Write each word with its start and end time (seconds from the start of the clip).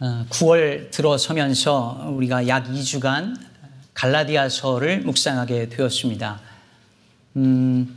9월 0.00 0.86
어, 0.86 0.90
들어서면서 0.90 2.10
우리가 2.16 2.48
약 2.48 2.64
2주간 2.68 3.36
갈라디아서를 3.92 5.02
묵상하게 5.02 5.68
되었습니다. 5.68 6.40
음, 7.36 7.96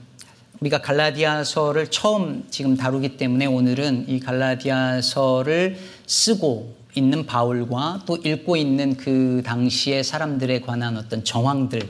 우리가 0.60 0.82
갈라디아서를 0.82 1.92
처음 1.92 2.46
지금 2.50 2.76
다루기 2.76 3.16
때문에 3.16 3.46
오늘은 3.46 4.10
이 4.10 4.20
갈라디아서를 4.20 5.78
쓰고 6.06 6.76
있는 6.96 7.26
바울과 7.26 8.02
또 8.06 8.18
읽고 8.18 8.58
있는 8.58 8.98
그 8.98 9.42
당시의 9.46 10.04
사람들에 10.04 10.60
관한 10.60 10.98
어떤 10.98 11.24
정황들, 11.24 11.82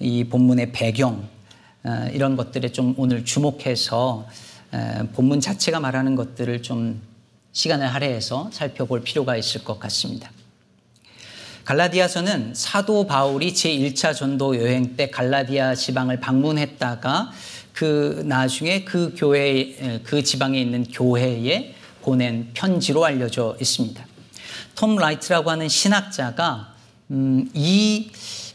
이 0.00 0.24
본문의 0.24 0.72
배경, 0.72 1.26
어, 1.82 2.10
이런 2.12 2.36
것들에 2.36 2.72
좀 2.72 2.92
오늘 2.98 3.24
주목해서 3.24 4.26
본문 5.14 5.40
자체가 5.40 5.80
말하는 5.80 6.14
것들을 6.14 6.60
좀 6.60 7.00
시간을 7.56 7.86
할애해서 7.94 8.50
살펴볼 8.52 9.02
필요가 9.02 9.34
있을 9.34 9.64
것 9.64 9.80
같습니다. 9.80 10.30
갈라디아서는 11.64 12.54
사도 12.54 13.06
바울이 13.06 13.54
제1차 13.54 14.14
전도 14.14 14.60
여행 14.60 14.94
때 14.94 15.08
갈라디아 15.08 15.74
지방을 15.74 16.20
방문했다가 16.20 17.32
그 17.72 18.22
나중에 18.26 18.84
그 18.84 19.14
교회, 19.16 20.00
그 20.04 20.22
지방에 20.22 20.60
있는 20.60 20.84
교회에 20.84 21.74
보낸 22.02 22.50
편지로 22.52 23.06
알려져 23.06 23.56
있습니다. 23.58 24.06
톰 24.74 24.96
라이트라고 24.96 25.50
하는 25.50 25.70
신학자가 25.70 26.74
음, 27.10 27.48
이 27.54 28.10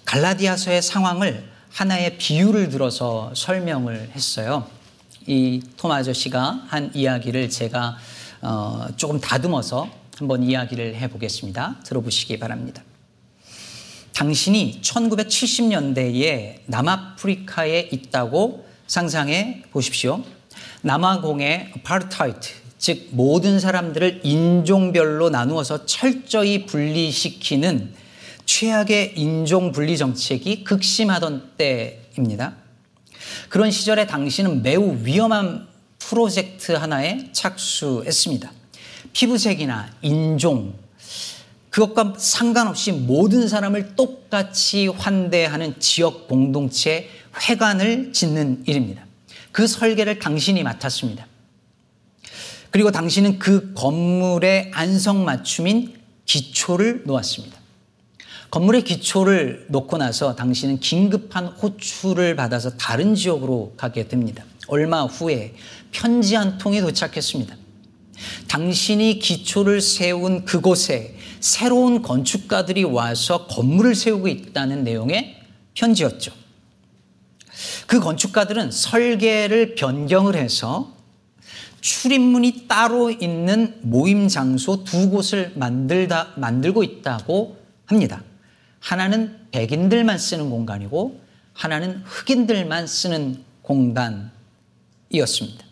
갈라디아서의 0.06 0.84
상황을 0.84 1.50
하나의 1.72 2.20
비유를 2.20 2.70
들어서 2.70 3.32
설명을 3.36 4.12
했어요. 4.14 4.68
이 5.26 5.60
톰 5.78 5.92
아저씨가 5.92 6.66
한 6.68 6.92
이야기를 6.94 7.50
제가 7.50 7.98
어, 8.42 8.88
조금 8.98 9.20
다듬어서 9.20 9.90
한번 10.18 10.44
이야기를 10.44 10.96
해보겠습니다. 10.96 11.78
들어보시기 11.86 12.40
바랍니다. 12.40 12.84
당신이 14.14 14.82
1970년대에 14.82 16.60
남아프리카에 16.66 17.90
있다고 17.92 18.66
상상해 18.88 19.64
보십시오. 19.72 20.24
남아공의 20.82 21.72
아파르타이트, 21.76 22.50
즉 22.78 23.08
모든 23.12 23.60
사람들을 23.60 24.22
인종별로 24.24 25.30
나누어서 25.30 25.86
철저히 25.86 26.66
분리시키는 26.66 27.94
최악의 28.46 29.14
인종 29.16 29.72
분리 29.72 29.98
정책이 29.98 30.64
극심하던 30.64 31.52
때입니다. 31.58 32.56
그런 33.50 33.72
시절에 33.72 34.08
당신은 34.08 34.62
매우 34.62 34.98
위험한 35.04 35.71
프로젝트 36.08 36.74
하나에 36.74 37.30
착수했습니다. 37.32 38.52
피부색이나 39.14 39.90
인종, 40.02 40.74
그것과 41.70 42.16
상관없이 42.18 42.92
모든 42.92 43.48
사람을 43.48 43.96
똑같이 43.96 44.88
환대하는 44.88 45.80
지역 45.80 46.28
공동체 46.28 47.08
회관을 47.48 48.12
짓는 48.12 48.64
일입니다. 48.68 49.06
그 49.52 49.68
설계를 49.68 50.20
당신이 50.20 50.64
맡았습니다. 50.64 51.26
그리고 52.72 52.92
당신은 52.92 53.40
그 53.40 53.74
건물의 53.74 54.72
안성맞춤인 54.74 55.94
기초를 56.26 57.04
놓았습니다. 57.06 57.60
건물의 58.50 58.84
기초를 58.84 59.68
놓고 59.70 59.98
나서 59.98 60.36
당신은 60.36 60.80
긴급한 60.80 61.48
호출을 61.48 62.36
받아서 62.36 62.76
다른 62.76 63.16
지역으로 63.16 63.74
가게 63.78 64.08
됩니다. 64.08 64.44
얼마 64.68 65.04
후에 65.04 65.56
편지 65.92 66.36
한 66.36 66.58
통이 66.58 66.82
도착했습니다. 66.82 67.56
당신이 68.48 69.20
기초를 69.20 69.82
세운 69.82 70.46
그곳에 70.46 71.16
새로운 71.40 72.02
건축가들이 72.02 72.84
와서 72.84 73.48
건물을 73.48 73.96
세우고 73.96 74.28
있다는 74.28 74.84
내용의 74.84 75.38
편지였죠. 75.74 76.32
그 77.88 78.00
건축가들은 78.00 78.72
설계를 78.72 79.76
변경을 79.76 80.36
해서 80.36 80.96
출입문이 81.82 82.68
따로 82.68 83.10
있는 83.10 83.80
모임 83.82 84.28
장소 84.28 84.84
두 84.84 85.10
곳을 85.10 85.52
만들다, 85.56 86.34
만들고 86.38 86.84
있다고 86.84 87.58
합니다. 87.86 88.24
하나는 88.80 89.48
백인들만 89.52 90.18
쓰는 90.18 90.50
공간이고 90.50 91.20
하나는 91.54 92.02
흑인들만 92.06 92.88
쓰는 92.88 93.44
공간 93.62 94.32
이었습니다. 95.12 95.64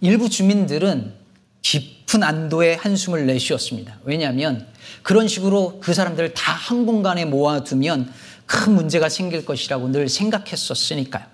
일부 0.00 0.28
주민들은 0.28 1.14
깊은 1.62 2.22
안도의 2.22 2.76
한숨을 2.76 3.26
내쉬었습니다. 3.26 3.98
왜냐하면 4.04 4.66
그런 5.02 5.28
식으로 5.28 5.78
그 5.80 5.94
사람들을 5.94 6.34
다 6.34 6.52
한 6.62 6.86
공간에 6.86 7.24
모아두면 7.24 8.12
큰 8.46 8.74
문제가 8.74 9.08
생길 9.08 9.44
것이라고 9.44 9.88
늘 9.88 10.08
생각했었으니까요. 10.08 11.24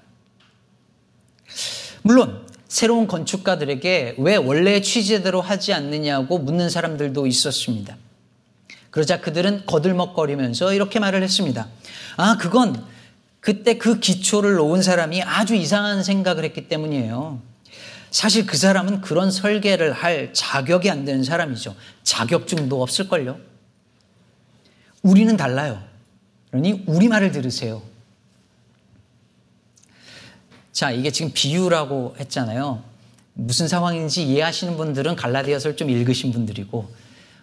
물론 2.02 2.46
새로운 2.66 3.06
건축가들에게 3.06 4.16
왜 4.18 4.36
원래의 4.36 4.82
취지대로 4.82 5.40
하지 5.40 5.72
않느냐고 5.72 6.38
묻는 6.38 6.70
사람들도 6.70 7.26
있었습니다. 7.26 7.96
그러자 8.90 9.20
그들은 9.20 9.64
거들먹거리면서 9.66 10.72
이렇게 10.72 10.98
말을 10.98 11.22
했습니다. 11.22 11.68
아, 12.16 12.36
그건 12.38 12.84
그때 13.48 13.78
그 13.78 13.98
기초를 13.98 14.56
놓은 14.56 14.82
사람이 14.82 15.22
아주 15.22 15.54
이상한 15.54 16.02
생각을 16.02 16.44
했기 16.44 16.68
때문이에요. 16.68 17.40
사실 18.10 18.44
그 18.44 18.58
사람은 18.58 19.00
그런 19.00 19.30
설계를 19.30 19.94
할 19.94 20.34
자격이 20.34 20.90
안 20.90 21.06
되는 21.06 21.24
사람이죠. 21.24 21.74
자격증도 22.02 22.82
없을걸요. 22.82 23.38
우리는 25.00 25.34
달라요. 25.38 25.82
그러니 26.50 26.84
우리 26.86 27.08
말을 27.08 27.32
들으세요. 27.32 27.80
자, 30.70 30.90
이게 30.90 31.10
지금 31.10 31.32
비유라고 31.32 32.16
했잖아요. 32.20 32.82
무슨 33.32 33.66
상황인지 33.66 34.24
이해하시는 34.24 34.76
분들은 34.76 35.16
갈라디아서를 35.16 35.74
좀 35.74 35.88
읽으신 35.88 36.32
분들이고, 36.32 36.86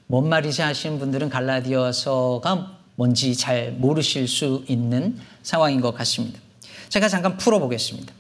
뭔 0.05 0.29
말이지 0.29 0.61
하시는 0.61 0.99
분들은 0.99 1.29
갈라디아서가 1.29 2.77
뭔지 2.95 3.35
잘 3.35 3.71
모르실 3.71 4.27
수 4.27 4.63
있는 4.67 5.17
상황인 5.45 5.79
것 5.79 5.93
같습니다. 5.93 6.39
제가 6.89 7.07
잠깐 7.07 7.37
풀어보겠습니다. 7.37 8.11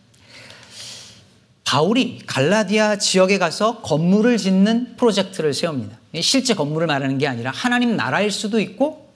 바울이 1.63 2.19
갈라디아 2.27 2.99
지역에 2.99 3.39
가서 3.39 3.81
건물을 3.81 4.37
짓는 4.37 4.95
프로젝트를 4.95 5.53
세웁니다. 5.53 5.97
실제 6.21 6.53
건물을 6.53 6.85
말하는 6.85 7.17
게 7.17 7.27
아니라 7.27 7.51
하나님 7.51 7.95
나라일 7.95 8.29
수도 8.31 8.59
있고 8.59 9.09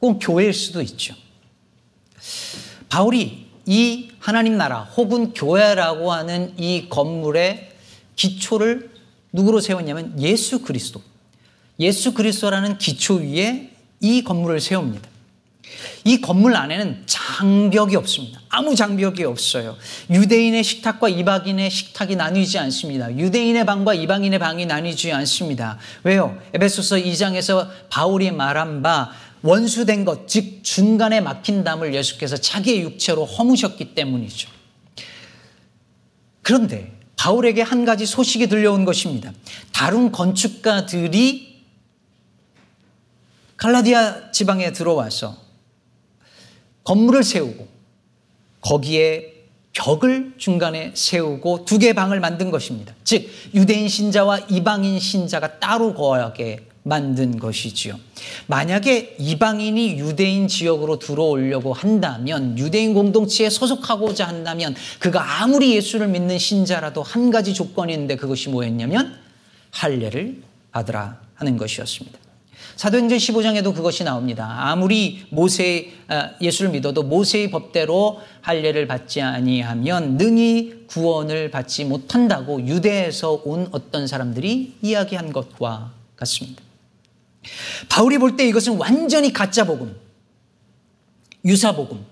꼭 0.00 0.18
교회일 0.18 0.52
수도 0.52 0.82
있죠. 0.82 1.14
바울이 2.88 3.46
이 3.66 4.10
하나님 4.18 4.58
나라 4.58 4.80
혹은 4.80 5.32
교회라고 5.32 6.12
하는 6.12 6.52
이 6.58 6.88
건물의 6.90 7.70
기초를 8.16 8.90
누구로 9.32 9.60
세웠냐면 9.60 10.20
예수 10.20 10.60
그리스도. 10.62 11.00
예수 11.78 12.14
그리스도라는 12.14 12.78
기초 12.78 13.14
위에 13.14 13.70
이 14.00 14.24
건물을 14.24 14.60
세웁니다. 14.60 15.13
이 16.04 16.20
건물 16.20 16.54
안에는 16.54 17.04
장벽이 17.06 17.96
없습니다. 17.96 18.40
아무 18.48 18.74
장벽이 18.74 19.24
없어요. 19.24 19.76
유대인의 20.10 20.62
식탁과 20.62 21.08
이방인의 21.08 21.70
식탁이 21.70 22.16
나뉘지 22.16 22.58
않습니다. 22.58 23.10
유대인의 23.16 23.64
방과 23.64 23.94
이방인의 23.94 24.38
방이 24.38 24.66
나뉘지 24.66 25.12
않습니다. 25.12 25.78
왜요? 26.02 26.38
에베소서 26.52 26.96
2장에서 26.96 27.68
바울이 27.88 28.30
말한 28.30 28.82
바 28.82 29.12
원수된 29.42 30.04
것, 30.04 30.26
즉 30.26 30.62
중간에 30.62 31.20
막힌 31.20 31.64
담을 31.64 31.94
예수께서 31.94 32.36
자기의 32.36 32.80
육체로 32.82 33.24
허무셨기 33.24 33.94
때문이죠. 33.94 34.50
그런데 36.42 36.92
바울에게 37.16 37.62
한 37.62 37.84
가지 37.84 38.04
소식이 38.04 38.48
들려온 38.48 38.84
것입니다. 38.84 39.32
다른 39.72 40.12
건축가들이 40.12 41.62
갈라디아 43.56 44.30
지방에 44.30 44.72
들어와서 44.72 45.43
건물을 46.84 47.22
세우고 47.24 47.66
거기에 48.60 49.32
벽을 49.72 50.34
중간에 50.38 50.92
세우고 50.94 51.64
두 51.64 51.78
개의 51.78 51.94
방을 51.94 52.20
만든 52.20 52.50
것입니다. 52.50 52.94
즉 53.02 53.28
유대인 53.54 53.88
신자와 53.88 54.40
이방인 54.48 55.00
신자가 55.00 55.58
따로 55.58 55.94
거하게 55.94 56.60
만든 56.84 57.38
것이지요. 57.38 57.98
만약에 58.46 59.16
이방인이 59.18 59.98
유대인 59.98 60.48
지역으로 60.48 60.98
들어오려고 60.98 61.72
한다면 61.72 62.58
유대인 62.58 62.94
공동체에 62.94 63.48
소속하고자 63.50 64.28
한다면 64.28 64.76
그가 64.98 65.42
아무리 65.42 65.74
예수를 65.74 66.08
믿는 66.08 66.38
신자라도 66.38 67.02
한 67.02 67.30
가지 67.30 67.54
조건이 67.54 67.94
있는데 67.94 68.16
그것이 68.16 68.50
뭐였냐면 68.50 69.18
할례를 69.70 70.42
받으라 70.72 71.20
하는 71.34 71.56
것이었습니다. 71.56 72.23
사도행전 72.76 73.18
15장에도 73.18 73.74
그것이 73.74 74.04
나옵니다. 74.04 74.46
아무리 74.68 75.26
모세 75.30 75.92
아, 76.08 76.30
예수를 76.40 76.70
믿어도 76.72 77.02
모세의 77.04 77.50
법대로 77.50 78.20
할례를 78.40 78.86
받지 78.86 79.22
아니하면 79.22 80.16
능히 80.16 80.86
구원을 80.88 81.50
받지 81.50 81.84
못한다고 81.84 82.66
유대에서 82.66 83.42
온 83.44 83.68
어떤 83.72 84.06
사람들이 84.06 84.74
이야기한 84.82 85.32
것과 85.32 85.92
같습니다. 86.16 86.62
바울이 87.88 88.18
볼 88.18 88.36
때 88.36 88.46
이것은 88.48 88.76
완전히 88.76 89.32
가짜 89.32 89.64
복음, 89.64 89.94
유사 91.44 91.74
복음, 91.76 92.04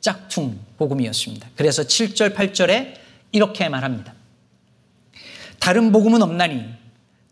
짝퉁 0.00 0.58
복음이었습니다. 0.76 1.48
그래서 1.56 1.82
7절, 1.82 2.34
8절에 2.34 2.94
이렇게 3.32 3.68
말합니다. 3.68 4.14
다른 5.58 5.90
복음은 5.90 6.22
없나니 6.22 6.64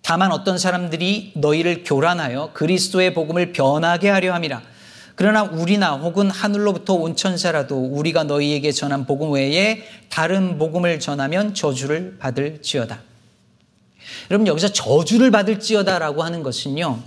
다만 0.07 0.31
어떤 0.31 0.57
사람들이 0.57 1.33
너희를 1.35 1.83
교란하여 1.83 2.53
그리스도의 2.53 3.13
복음을 3.13 3.53
변하게 3.53 4.09
하려 4.09 4.35
함이라. 4.35 4.63
그러나 5.17 5.43
우리나 5.43 5.97
혹은 5.97 6.31
하늘로부터 6.31 6.95
온 6.95 7.17
천사라도 7.17 7.77
우리가 7.77 8.23
너희에게 8.23 8.71
전한 8.71 9.05
복음 9.05 9.33
외에 9.33 9.83
다른 10.09 10.59
복음을 10.59 11.01
전하면 11.01 11.55
저주를 11.55 12.19
받을지어다. 12.21 13.01
여러분 14.31 14.47
여기서 14.47 14.69
저주를 14.69 15.33
받을지어다라고 15.33 16.23
하는 16.23 16.45
것은요. 16.45 17.03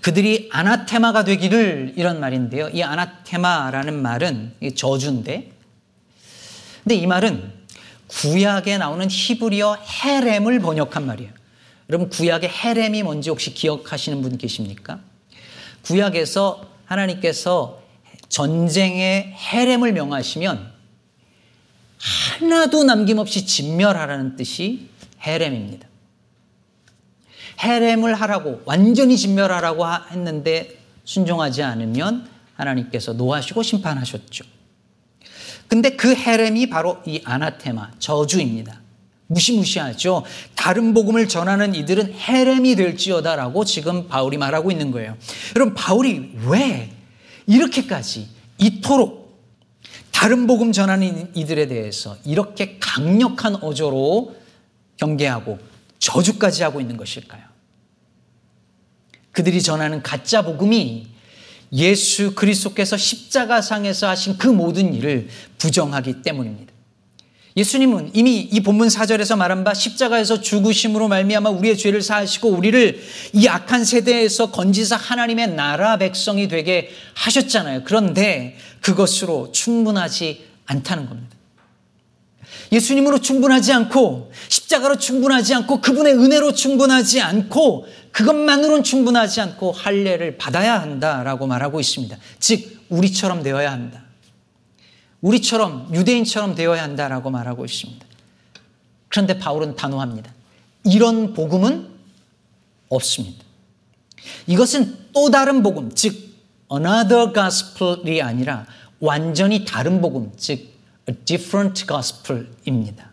그들이 0.00 0.50
아나테마가 0.52 1.24
되기를 1.24 1.94
이런 1.96 2.20
말인데요. 2.20 2.68
이 2.68 2.80
아나테마라는 2.80 4.00
말은 4.00 4.52
저주인데 4.76 5.50
근데 6.84 6.94
이 6.94 7.08
말은 7.08 7.54
구약에 8.06 8.78
나오는 8.78 9.04
히브리어 9.10 9.78
헤렘을 10.04 10.60
번역한 10.60 11.04
말이에요. 11.04 11.37
여러분 11.88 12.10
구약의 12.10 12.50
헤렘이 12.50 13.02
뭔지 13.02 13.30
혹시 13.30 13.54
기억하시는 13.54 14.20
분 14.20 14.36
계십니까? 14.36 15.00
구약에서 15.82 16.68
하나님께서 16.84 17.82
전쟁의 18.28 19.34
헤렘을 19.34 19.92
명하시면 19.92 20.72
하나도 21.98 22.84
남김없이 22.84 23.46
진멸하라는 23.46 24.36
뜻이 24.36 24.88
헤렘입니다. 25.22 25.88
헤렘을 27.62 28.14
하라고 28.14 28.62
완전히 28.66 29.16
진멸하라고 29.16 29.84
했는데 30.10 30.78
순종하지 31.04 31.62
않으면 31.62 32.28
하나님께서 32.54 33.14
노하시고 33.14 33.62
심판하셨죠. 33.62 34.44
근데 35.68 35.96
그 35.96 36.14
헤렘이 36.14 36.68
바로 36.68 37.02
이 37.06 37.20
아나테마 37.24 37.92
저주입니다. 37.98 38.80
무시무시하죠. 39.28 40.24
다른 40.54 40.94
복음을 40.94 41.28
전하는 41.28 41.74
이들은 41.74 42.14
헤렘이 42.14 42.76
될지어다라고 42.76 43.64
지금 43.64 44.08
바울이 44.08 44.36
말하고 44.38 44.70
있는 44.70 44.90
거예요. 44.90 45.16
여러분 45.54 45.74
바울이 45.74 46.32
왜 46.46 46.90
이렇게까지 47.46 48.28
이토록 48.58 49.28
다른 50.10 50.46
복음 50.46 50.72
전하는 50.72 51.30
이들에 51.34 51.68
대해서 51.68 52.16
이렇게 52.24 52.78
강력한 52.80 53.54
어조로 53.56 54.34
경계하고 54.96 55.58
저주까지 55.98 56.62
하고 56.64 56.80
있는 56.80 56.96
것일까요? 56.96 57.42
그들이 59.30 59.62
전하는 59.62 60.02
가짜 60.02 60.42
복음이 60.42 61.06
예수 61.72 62.34
그리스도께서 62.34 62.96
십자가상에서 62.96 64.08
하신 64.08 64.38
그 64.38 64.48
모든 64.48 64.94
일을 64.94 65.28
부정하기 65.58 66.22
때문입니다. 66.22 66.72
예수님은 67.58 68.12
이미 68.14 68.38
이 68.38 68.60
본문 68.60 68.86
4절에서 68.86 69.36
말한 69.36 69.64
바 69.64 69.74
십자가에서 69.74 70.40
죽으심으로 70.40 71.08
말미암아 71.08 71.50
우리의 71.50 71.76
죄를 71.76 72.02
사하시고 72.02 72.50
우리를 72.50 73.00
이 73.32 73.48
악한 73.48 73.84
세대에서 73.84 74.52
건지사 74.52 74.94
하나님의 74.94 75.54
나라 75.56 75.96
백성이 75.96 76.46
되게 76.46 76.88
하셨잖아요. 77.14 77.82
그런데 77.82 78.56
그것으로 78.80 79.50
충분하지 79.50 80.46
않다는 80.66 81.08
겁니다. 81.08 81.36
예수님으로 82.70 83.20
충분하지 83.20 83.72
않고 83.72 84.30
십자가로 84.48 84.98
충분하지 84.98 85.54
않고 85.54 85.80
그분의 85.80 86.14
은혜로 86.14 86.52
충분하지 86.52 87.20
않고 87.20 87.88
그것만으로는 88.12 88.84
충분하지 88.84 89.40
않고 89.40 89.72
할례를 89.72 90.38
받아야 90.38 90.80
한다라고 90.80 91.48
말하고 91.48 91.80
있습니다. 91.80 92.16
즉 92.38 92.84
우리처럼 92.88 93.42
되어야 93.42 93.72
한다. 93.72 94.07
우리처럼 95.20 95.92
유대인처럼 95.94 96.54
되어야 96.54 96.82
한다라고 96.82 97.30
말하고 97.30 97.64
있습니다. 97.64 98.06
그런데 99.08 99.38
바울은 99.38 99.76
단호합니다. 99.76 100.32
이런 100.84 101.34
복음은 101.34 101.88
없습니다. 102.88 103.44
이것은 104.46 104.96
또 105.12 105.30
다른 105.30 105.62
복음, 105.62 105.94
즉 105.94 106.14
another 106.72 107.32
gospel이 107.32 108.22
아니라 108.22 108.66
완전히 109.00 109.64
다른 109.64 110.00
복음, 110.00 110.32
즉 110.36 110.68
a 111.08 111.14
different 111.24 111.86
gospel입니다. 111.86 113.10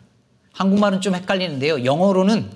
한국말은 0.53 1.01
좀 1.01 1.15
헷갈리는데요. 1.15 1.83
영어로는 1.83 2.49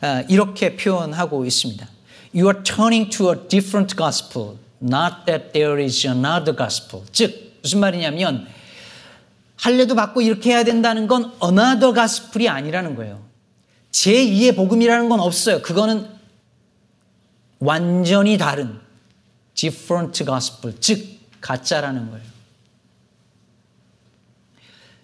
아, 0.00 0.22
이렇게 0.28 0.76
표현하고 0.76 1.44
있습니다. 1.44 1.86
You 2.34 2.46
are 2.48 2.62
turning 2.62 3.10
to 3.16 3.32
a 3.32 3.36
different 3.48 3.96
gospel, 3.96 4.56
not 4.82 5.26
that 5.26 5.52
there 5.52 5.82
is 5.82 6.06
another 6.06 6.56
gospel. 6.56 7.04
즉 7.12 7.58
무슨 7.62 7.80
말이냐면 7.80 8.46
할례도 9.60 9.94
받고 9.94 10.22
이렇게 10.22 10.50
해야 10.50 10.64
된다는 10.64 11.06
건 11.06 11.32
another 11.42 11.94
gospel이 11.94 12.48
아니라는 12.48 12.94
거예요. 12.94 13.22
제2의 13.92 14.56
복음이라는 14.56 15.08
건 15.08 15.20
없어요. 15.20 15.60
그거는 15.62 16.08
완전히 17.58 18.38
다른 18.38 18.80
different 19.54 20.24
gospel, 20.24 20.76
즉 20.80 21.20
가짜라는 21.40 22.10
거예요. 22.10 22.24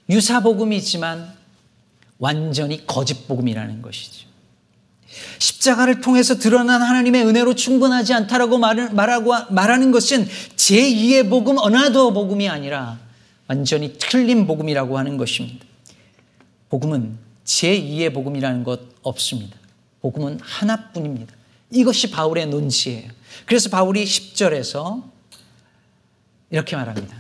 유사 0.09 0.41
복음이지만 0.41 1.35
완전히 2.19 2.87
거짓 2.87 3.27
복음이라는 3.29 3.83
것이죠. 3.83 4.27
십자가를 5.39 6.01
통해서 6.01 6.39
드러난 6.39 6.81
하나님의 6.81 7.27
은혜로 7.27 7.55
충분하지 7.55 8.15
않다라고 8.15 8.59
말하는 8.59 9.91
것은 9.91 10.27
제2의 10.57 11.29
복음, 11.29 11.59
another 11.59 12.13
복음이 12.13 12.49
아니라 12.49 12.99
완전히 13.49 13.97
틀린 13.99 14.47
복음이라고 14.47 14.99
하는 14.99 15.17
것입니다. 15.17 15.65
복음은 16.69 17.19
제2의 17.45 18.13
복음이라는 18.13 18.65
것 18.65 18.81
없습니다. 19.03 19.57
복음은 20.01 20.41
하나뿐입니다. 20.41 21.35
이것이 21.71 22.11
바울의 22.11 22.47
논지예요. 22.47 23.11
그래서 23.45 23.69
바울이 23.71 24.05
10절에서 24.05 25.03
이렇게 26.51 26.77
말합니다. 26.77 27.17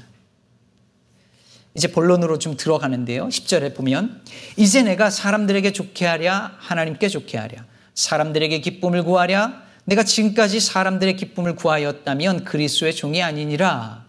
이제 1.75 1.89
본론으로 1.89 2.39
좀 2.39 2.57
들어가는데요. 2.57 3.29
10절에 3.29 3.75
보면 3.75 4.23
이제 4.57 4.83
내가 4.83 5.11
사람들에게 5.11 5.73
좋게 5.73 6.07
하랴 6.07 6.57
하나님께 6.59 7.09
좋게 7.09 7.37
하랴 7.37 7.65
사람들에게 7.95 8.61
기쁨을 8.61 9.05
구하랴 9.05 9.63
내가 9.85 10.03
지금까지 10.03 10.59
사람들의 10.59 11.17
기쁨을 11.17 11.55
구하였다면 11.55 12.45
그리스도의 12.45 12.95
종이 12.95 13.23
아니니라. 13.23 14.06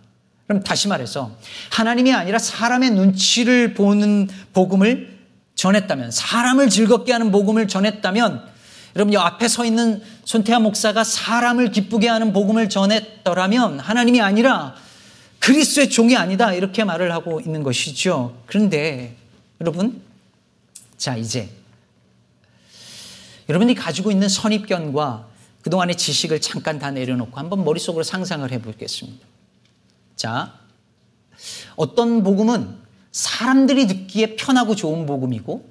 그럼 0.48 0.64
다시 0.64 0.88
말해서 0.88 1.36
하나님이 1.72 2.14
아니라 2.14 2.40
사람의 2.40 2.92
눈치를 2.92 3.74
보는 3.74 4.30
복음을 4.54 5.18
전했다면 5.56 6.12
사람을 6.12 6.70
즐겁게 6.70 7.12
하는 7.12 7.32
복음을 7.32 7.68
전했다면 7.68 8.58
여러분 8.96 9.14
이 9.14 9.18
앞에 9.18 9.48
서 9.48 9.66
있는 9.66 10.02
손태하 10.24 10.60
목사가 10.60 11.04
사람을 11.04 11.72
기쁘게 11.72 12.08
하는 12.08 12.32
복음을 12.32 12.70
전했더라면 12.70 13.80
하나님이 13.80 14.22
아니라 14.22 14.76
그리스도의 15.40 15.90
종이 15.90 16.16
아니다 16.16 16.54
이렇게 16.54 16.84
말을 16.84 17.12
하고 17.12 17.40
있는 17.42 17.62
것이죠. 17.62 18.42
그런데 18.46 19.16
여러분 19.60 20.02
자 20.98 21.16
이제 21.16 21.50
여러분이 23.50 23.76
가지고 23.76 24.12
있는 24.12 24.30
선입견과 24.30 25.28
그동안의 25.62 25.96
지식을 25.98 26.42
잠깐 26.42 26.80
다 26.80 26.92
내려놓고 26.92 27.38
한번 27.38 27.66
머릿속으로 27.66 28.04
상상을 28.04 28.50
해보겠습니다. 28.52 29.37
자, 30.18 30.56
어떤 31.76 32.24
복음은 32.24 32.76
사람들이 33.12 33.88
듣기에 33.88 34.36
편하고 34.36 34.76
좋은 34.76 35.06
복음이고 35.06 35.70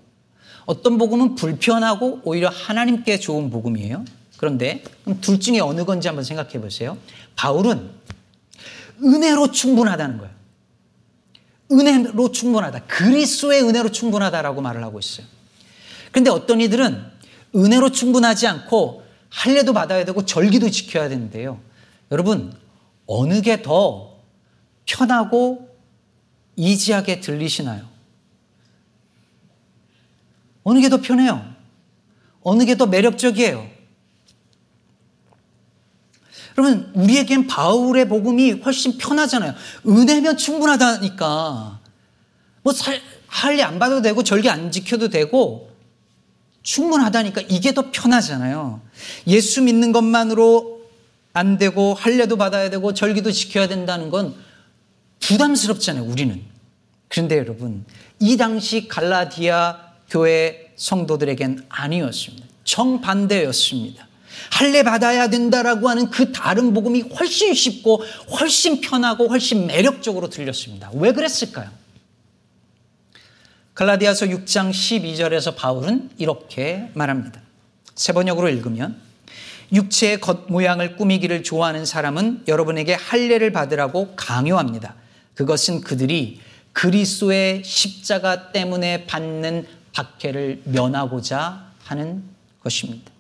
어떤 0.65 0.99
복음은 0.99 1.35
불편하고 1.35 2.21
오히려 2.25 2.49
하나님께 2.49 3.19
좋은 3.19 3.51
복음이에요. 3.51 4.05
그런데 4.37 4.83
그럼 5.05 5.21
둘 5.21 5.41
중에 5.41 5.61
어느 5.61 5.85
건지 5.85 6.09
한번 6.09 6.25
생각해 6.25 6.61
보세요. 6.61 6.97
바울은 7.35 7.91
은혜로 9.03 9.51
충분하다는 9.51 10.19
거예요. 10.19 10.35
은혜로 11.73 12.31
충분하다. 12.31 12.85
그리스도의 12.87 13.63
은혜로 13.63 13.91
충분하다라고 13.91 14.61
말을 14.61 14.85
하고 14.85 15.01
있어요. 15.01 15.27
그런데 16.13 16.31
어떤 16.31 16.61
이들은 16.61 17.05
은혜로 17.55 17.91
충분하지 17.91 18.47
않고 18.47 19.03
할례도 19.29 19.73
받아야 19.73 20.05
되고 20.05 20.25
절기도 20.25 20.71
지켜야 20.71 21.09
되는데요. 21.09 21.61
여러분 22.13 22.55
어느 23.07 23.41
게 23.41 23.63
더 23.63 24.16
편하고 24.87 25.69
이지하게 26.57 27.21
들리시나요? 27.21 27.87
어느 30.65 30.81
게 30.81 30.89
더 30.89 31.01
편해요? 31.01 31.45
어느 32.43 32.65
게 32.65 32.77
더 32.77 32.87
매력적이에요? 32.87 33.77
여러분, 36.59 36.91
우리에겐 36.95 37.47
바울의 37.47 38.09
복음이 38.09 38.53
훨씬 38.65 38.97
편하잖아요. 38.97 39.55
은혜면 39.87 40.39
충분하다니까. 40.39 41.81
뭐, 42.63 42.73
할례 43.27 43.63
안 43.63 43.79
받아도 43.79 44.01
되고, 44.01 44.23
절기 44.23 44.49
안 44.49 44.71
지켜도 44.71 45.11
되고, 45.11 45.71
충분하다니까 46.63 47.43
이게 47.49 47.75
더 47.75 47.91
편하잖아요. 47.93 48.81
예수 49.27 49.63
믿는 49.63 49.93
것만으로 49.93 50.81
안 51.33 51.59
되고 51.59 51.93
할례도 51.95 52.39
받아야 52.39 52.71
되고 52.71 52.95
절기도 52.95 53.31
지켜야 53.31 53.69
된다는 53.69 54.11
건 54.11 54.35
부담스럽잖아요, 55.27 56.05
우리는. 56.05 56.41
그런데 57.09 57.37
여러분, 57.39 57.85
이 58.21 58.37
당시 58.37 58.87
갈라디아 58.87 59.79
교회 60.09 60.73
성도들에겐 60.77 61.67
아니었습니다. 61.69 62.47
정반대였습니다. 62.63 64.07
할례 64.53 64.83
받아야 64.83 65.29
된다라고 65.29 65.89
하는 65.89 66.11
그 66.11 66.31
다른 66.31 66.73
복음이 66.73 67.03
훨씬 67.19 67.55
쉽고 67.55 68.05
훨씬 68.39 68.81
편하고 68.81 69.29
훨씬 69.29 69.67
매력적으로 69.67 70.29
들렸습니다. 70.29 70.91
왜 70.95 71.13
그랬을까요? 71.13 71.71
갈라디아서 73.75 74.27
6장 74.27 74.71
12절에서 74.71 75.57
바울은 75.57 76.11
이렇게 76.19 76.89
말합니다. 76.95 77.41
세 77.95 78.13
번역으로 78.13 78.49
읽으면 78.49 79.01
육체의 79.73 80.21
겉모양을 80.21 80.97
꾸미기를 80.97 81.43
좋아하는 81.43 81.85
사람은 81.85 82.45
여러분에게 82.47 82.95
할례를 82.95 83.53
받으라고 83.53 84.15
강요합니다. 84.15 84.95
그것은 85.37 85.83
그들이 85.83 86.41
그리스도의 86.73 87.63
십자가 87.63 88.53
때문에 88.53 89.07
받는 89.07 89.67
박해를 89.93 90.63
면하고자 90.65 91.73
하는 91.85 92.25
것입니다. 92.63 93.13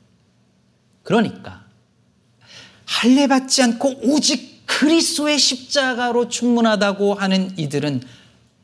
그러니까 1.02 1.64
할례 2.84 3.26
받지 3.26 3.62
않고 3.62 4.00
오직 4.02 4.66
그리스도의 4.66 5.38
십자가로 5.38 6.28
충분하다고 6.28 7.14
하는 7.14 7.56
이들은 7.58 8.02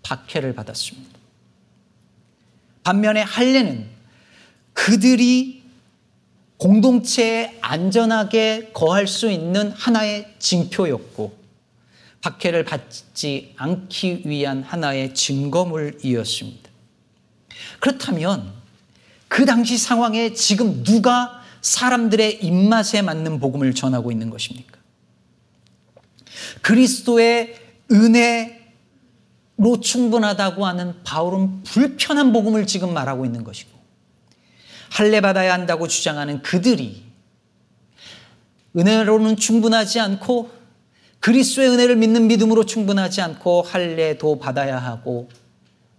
박해를 0.02 0.54
받았습니다. 0.54 1.18
반면에 2.82 3.20
할례는 3.20 3.86
그들이 4.72 5.62
공동체에 6.56 7.58
안전하게 7.60 8.70
거할 8.72 9.06
수 9.06 9.30
있는 9.30 9.70
하나의 9.72 10.34
징표였고 10.38 11.41
박해를 12.22 12.64
받지 12.64 13.52
않기 13.56 14.22
위한 14.24 14.62
하나의 14.62 15.12
증거물이었습니다. 15.14 16.70
그렇다면 17.80 18.52
그 19.28 19.44
당시 19.44 19.76
상황에 19.76 20.32
지금 20.32 20.84
누가 20.84 21.42
사람들의 21.60 22.44
입맛에 22.44 23.02
맞는 23.02 23.40
복음을 23.40 23.74
전하고 23.74 24.12
있는 24.12 24.30
것입니까? 24.30 24.78
그리스도의 26.62 27.60
은혜로 27.90 29.80
충분하다고 29.80 30.66
하는 30.66 31.02
바울은 31.02 31.62
불편한 31.64 32.32
복음을 32.32 32.66
지금 32.66 32.94
말하고 32.94 33.24
있는 33.24 33.42
것이고 33.42 33.70
할례 34.90 35.20
받아야 35.20 35.54
한다고 35.54 35.88
주장하는 35.88 36.42
그들이 36.42 37.02
은혜로는 38.76 39.36
충분하지 39.36 40.00
않고 40.00 40.61
그리스도의 41.22 41.68
은혜를 41.68 41.96
믿는 41.96 42.26
믿음으로 42.26 42.66
충분하지 42.66 43.20
않고 43.20 43.62
할례도 43.62 44.40
받아야 44.40 44.78
하고 44.78 45.28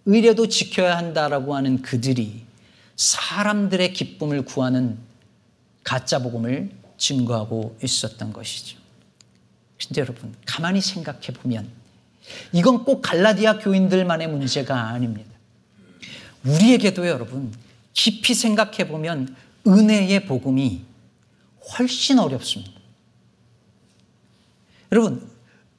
의례도 0.06 0.50
지켜야 0.50 0.98
한다라고 0.98 1.56
하는 1.56 1.82
그들이 1.82 2.44
사람들의 2.98 3.94
기쁨을 3.94 4.44
구하는 4.44 4.98
가짜 5.84 6.20
복음을 6.20 6.70
증거하고 6.98 7.78
있었던 7.82 8.34
것이죠. 8.34 8.78
근데 9.78 10.02
여러분 10.02 10.36
가만히 10.46 10.82
생각해 10.82 11.28
보면 11.42 11.70
이건 12.52 12.84
꼭 12.84 13.02
갈라디아 13.02 13.60
교인들만의 13.60 14.28
문제가 14.28 14.90
아닙니다. 14.90 15.32
우리에게도 16.46 17.08
여러분 17.08 17.54
깊이 17.94 18.34
생각해 18.34 18.90
보면 18.90 19.34
은혜의 19.66 20.26
복음이 20.26 20.82
훨씬 21.78 22.20
어렵습니다. 22.20 22.73
여러분, 24.94 25.28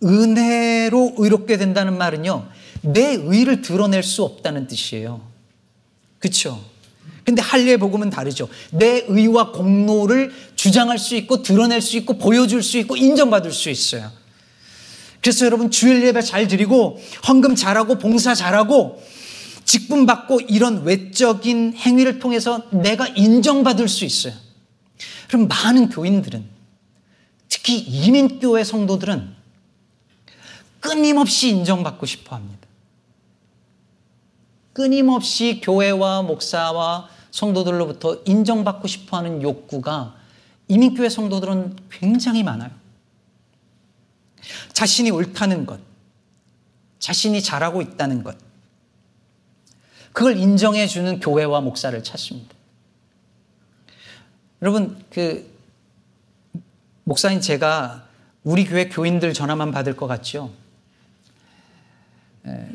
은혜로 0.02 1.14
의롭게 1.18 1.56
된다는 1.56 1.96
말은요, 1.96 2.48
내 2.82 3.14
의를 3.14 3.62
드러낼 3.62 4.02
수 4.02 4.24
없다는 4.24 4.66
뜻이에요. 4.66 5.20
그렇죠? 6.18 6.60
근데 7.24 7.40
할례 7.40 7.76
복음은 7.76 8.10
다르죠. 8.10 8.48
내 8.72 9.04
의와 9.06 9.52
공로를 9.52 10.32
주장할 10.56 10.98
수 10.98 11.14
있고 11.14 11.42
드러낼 11.42 11.80
수 11.80 11.96
있고 11.96 12.18
보여줄 12.18 12.62
수 12.62 12.76
있고 12.78 12.96
인정받을 12.96 13.52
수 13.52 13.70
있어요. 13.70 14.10
그래서 15.22 15.46
여러분 15.46 15.70
주일 15.70 16.04
예배 16.04 16.20
잘 16.20 16.48
드리고 16.48 17.00
헌금 17.28 17.54
잘하고 17.54 17.98
봉사 17.98 18.34
잘하고 18.34 19.00
직분 19.64 20.06
받고 20.06 20.40
이런 20.48 20.82
외적인 20.82 21.74
행위를 21.76 22.18
통해서 22.18 22.64
내가 22.72 23.06
인정받을 23.06 23.88
수 23.88 24.04
있어요. 24.04 24.34
그럼 25.28 25.46
많은 25.46 25.88
교인들은 25.88 26.53
특히 27.54 27.78
이민교회 27.78 28.64
성도들은 28.64 29.32
끊임없이 30.80 31.50
인정받고 31.50 32.04
싶어 32.04 32.34
합니다. 32.34 32.66
끊임없이 34.72 35.60
교회와 35.62 36.22
목사와 36.22 37.08
성도들로부터 37.30 38.22
인정받고 38.26 38.88
싶어 38.88 39.18
하는 39.18 39.40
욕구가 39.40 40.16
이민교회 40.66 41.08
성도들은 41.08 41.76
굉장히 41.90 42.42
많아요. 42.42 42.72
자신이 44.72 45.12
옳다는 45.12 45.64
것, 45.64 45.78
자신이 46.98 47.40
잘하고 47.40 47.82
있다는 47.82 48.24
것, 48.24 48.36
그걸 50.12 50.38
인정해 50.38 50.88
주는 50.88 51.20
교회와 51.20 51.60
목사를 51.60 52.02
찾습니다. 52.02 52.52
여러분, 54.60 55.04
그, 55.08 55.53
목사인 57.04 57.42
제가 57.42 58.08
우리 58.42 58.64
교회 58.64 58.88
교인들 58.88 59.34
전화만 59.34 59.70
받을 59.70 59.94
것 59.94 60.06
같죠? 60.06 60.52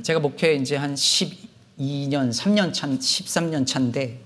제가 0.03 0.19
목회 0.19 0.53
이제 0.53 0.75
한 0.75 0.93
12년, 0.95 2.31
3년 2.31 2.73
차, 2.73 2.87
13년 2.87 3.65
차인데, 3.65 4.23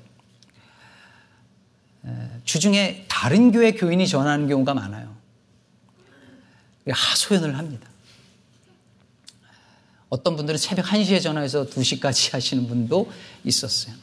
주중에 2.43 3.05
다른 3.07 3.51
교회 3.51 3.71
교인이 3.71 4.05
전화하는 4.07 4.47
경우가 4.47 4.73
많아요. 4.73 5.15
하소연을 6.89 7.57
합니다. 7.57 7.87
어떤 10.09 10.35
분들은 10.35 10.57
새벽 10.57 10.85
1시에 10.85 11.21
전화해서 11.21 11.65
2시까지 11.65 12.31
하시는 12.35 12.67
분도 12.67 13.09
있었어요. 13.45 13.95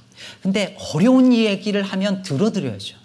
근데 0.43 0.77
어려운 0.93 1.33
얘기를 1.33 1.83
하면 1.83 2.23
들어드려야죠. 2.23 2.97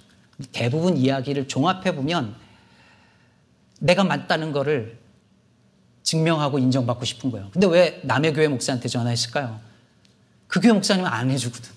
대부분 0.51 0.97
이야기를 0.97 1.47
종합해 1.47 1.95
보면 1.95 2.44
내가 3.85 4.03
맞다는 4.03 4.51
거를 4.51 4.97
증명하고 6.01 6.57
인정받고 6.57 7.05
싶은 7.05 7.29
거예요. 7.29 7.49
근데 7.51 7.67
왜 7.67 8.01
남의 8.03 8.33
교회 8.33 8.47
목사한테 8.47 8.87
전화했을까요? 8.87 9.59
그 10.47 10.59
교회 10.59 10.73
목사님은 10.73 11.07
안 11.07 11.29
해주거든. 11.29 11.69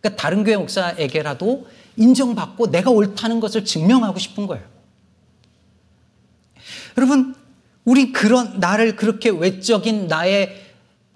그러니까 0.00 0.22
다른 0.22 0.42
교회 0.42 0.56
목사에게라도 0.56 1.66
인정받고 1.96 2.70
내가 2.70 2.90
옳다는 2.90 3.40
것을 3.40 3.66
증명하고 3.66 4.18
싶은 4.18 4.46
거예요. 4.46 4.64
여러분, 6.96 7.34
우리 7.84 8.12
그런 8.12 8.58
나를 8.58 8.96
그렇게 8.96 9.28
외적인 9.28 10.08
나의 10.08 10.62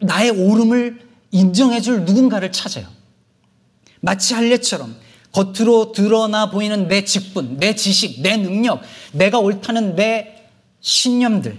나의 0.00 0.31
옳음을 0.31 1.00
인정해 1.31 1.81
줄 1.81 2.05
누군가를 2.05 2.52
찾아요. 2.52 2.87
마치 4.00 4.35
할례처럼 4.35 4.95
겉으로 5.32 5.92
드러나 5.92 6.50
보이는 6.50 6.88
내 6.88 7.04
직분, 7.04 7.58
내 7.58 7.75
지식, 7.75 8.23
내 8.23 8.37
능력, 8.37 8.82
내가 9.12 9.38
옳다는 9.38 9.94
내 9.94 10.49
신념들, 10.80 11.58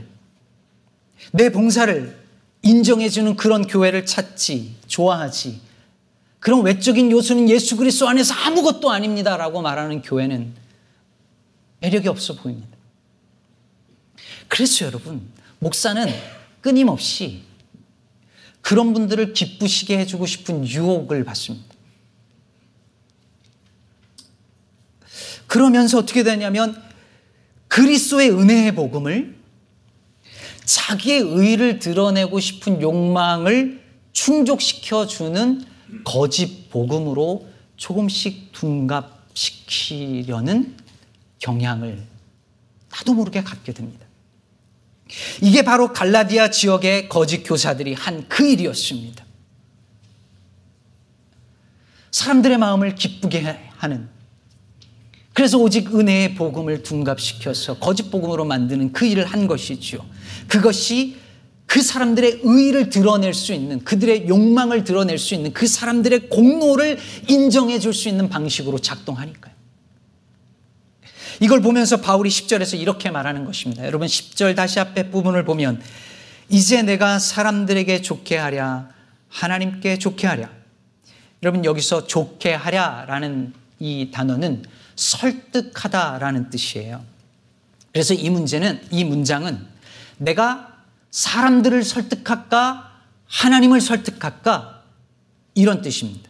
내 1.31 1.51
봉사를 1.51 2.17
인정해 2.61 3.09
주는 3.09 3.35
그런 3.35 3.67
교회를 3.67 4.05
찾지, 4.05 4.75
좋아하지. 4.87 5.61
그런 6.39 6.63
외적인 6.63 7.11
요소는 7.11 7.49
예수 7.49 7.75
그리스도 7.75 8.07
안에서 8.07 8.33
아무것도 8.33 8.89
아닙니다라고 8.89 9.61
말하는 9.61 10.01
교회는 10.01 10.53
매력이 11.81 12.07
없어 12.07 12.35
보입니다. 12.35 12.77
그래서 14.47 14.85
여러분, 14.85 15.21
목사는 15.59 16.07
끊임없이 16.61 17.43
그런 18.61 18.93
분들을 18.93 19.33
기쁘시게 19.33 19.97
해주고 19.99 20.25
싶은 20.25 20.67
유혹을 20.67 21.23
받습니다. 21.23 21.68
그러면서 25.49 25.97
어떻게 25.97 26.23
되냐면 26.23 26.81
그리스도의 27.67 28.31
은혜의 28.31 28.75
복음을 28.75 29.35
자기의 30.63 31.21
의를 31.21 31.79
드러내고 31.79 32.39
싶은 32.39 32.81
욕망을 32.81 33.83
충족시켜 34.13 35.07
주는 35.07 35.65
거짓 36.03 36.69
복음으로 36.69 37.49
조금씩 37.77 38.51
둔갑시키려는 39.33 40.77
경향을 41.39 42.05
나도 42.91 43.15
모르게 43.15 43.41
갖게 43.41 43.73
됩니다. 43.73 44.05
이게 45.41 45.63
바로 45.63 45.91
갈라디아 45.91 46.51
지역의 46.51 47.09
거짓 47.09 47.41
교사들이 47.43 47.95
한 47.95 48.25
그 48.29 48.45
일이었습니다. 48.45 49.25
사람들의 52.11 52.57
마음을 52.59 52.93
기쁘게 52.93 53.69
하는 53.77 54.18
그래서 55.33 55.57
오직 55.57 55.95
은혜의 55.95 56.35
복음을 56.35 56.83
둔갑시켜서 56.83 57.75
거짓 57.79 58.11
복음으로 58.11 58.45
만드는 58.45 58.91
그 58.91 59.05
일을 59.05 59.25
한 59.25 59.47
것이지요. 59.47 60.05
그것이 60.47 61.17
그 61.65 61.81
사람들의 61.81 62.41
의의를 62.43 62.89
드러낼 62.89 63.33
수 63.33 63.53
있는 63.53 63.83
그들의 63.83 64.27
욕망을 64.27 64.83
드러낼 64.83 65.19
수 65.19 65.35
있는 65.35 65.53
그 65.53 65.67
사람들의 65.67 66.29
공로를 66.29 66.97
인정해 67.27 67.77
줄 67.77 67.93
수 67.93 68.09
있는 68.09 68.27
방식으로 68.27 68.79
작동하니까요. 68.79 69.53
이걸 71.41 71.61
보면서 71.61 72.01
바울이 72.01 72.29
10절에서 72.29 72.79
이렇게 72.79 73.11
말하는 73.11 73.45
것입니다. 73.45 73.85
여러분 73.85 74.07
10절 74.07 74.55
다시 74.55 74.79
앞에 74.79 75.09
부분을 75.11 75.45
보면 75.45 75.81
이제 76.49 76.81
내가 76.81 77.19
사람들에게 77.19 78.01
좋게 78.01 78.35
하랴 78.35 78.89
하나님께 79.29 79.99
좋게 79.99 80.27
하랴 80.27 80.49
여러분 81.43 81.63
여기서 81.63 82.07
좋게 82.07 82.53
하랴라는 82.55 83.53
이 83.79 84.11
단어는 84.11 84.63
설득하다라는 84.95 86.49
뜻이에요. 86.49 87.03
그래서 87.91 88.13
이 88.13 88.29
문제는 88.29 88.81
이 88.91 89.03
문장은 89.03 89.65
내가 90.17 90.83
사람들을 91.11 91.83
설득할까 91.83 92.91
하나님을 93.27 93.81
설득할까 93.81 94.83
이런 95.55 95.81
뜻입니다. 95.81 96.29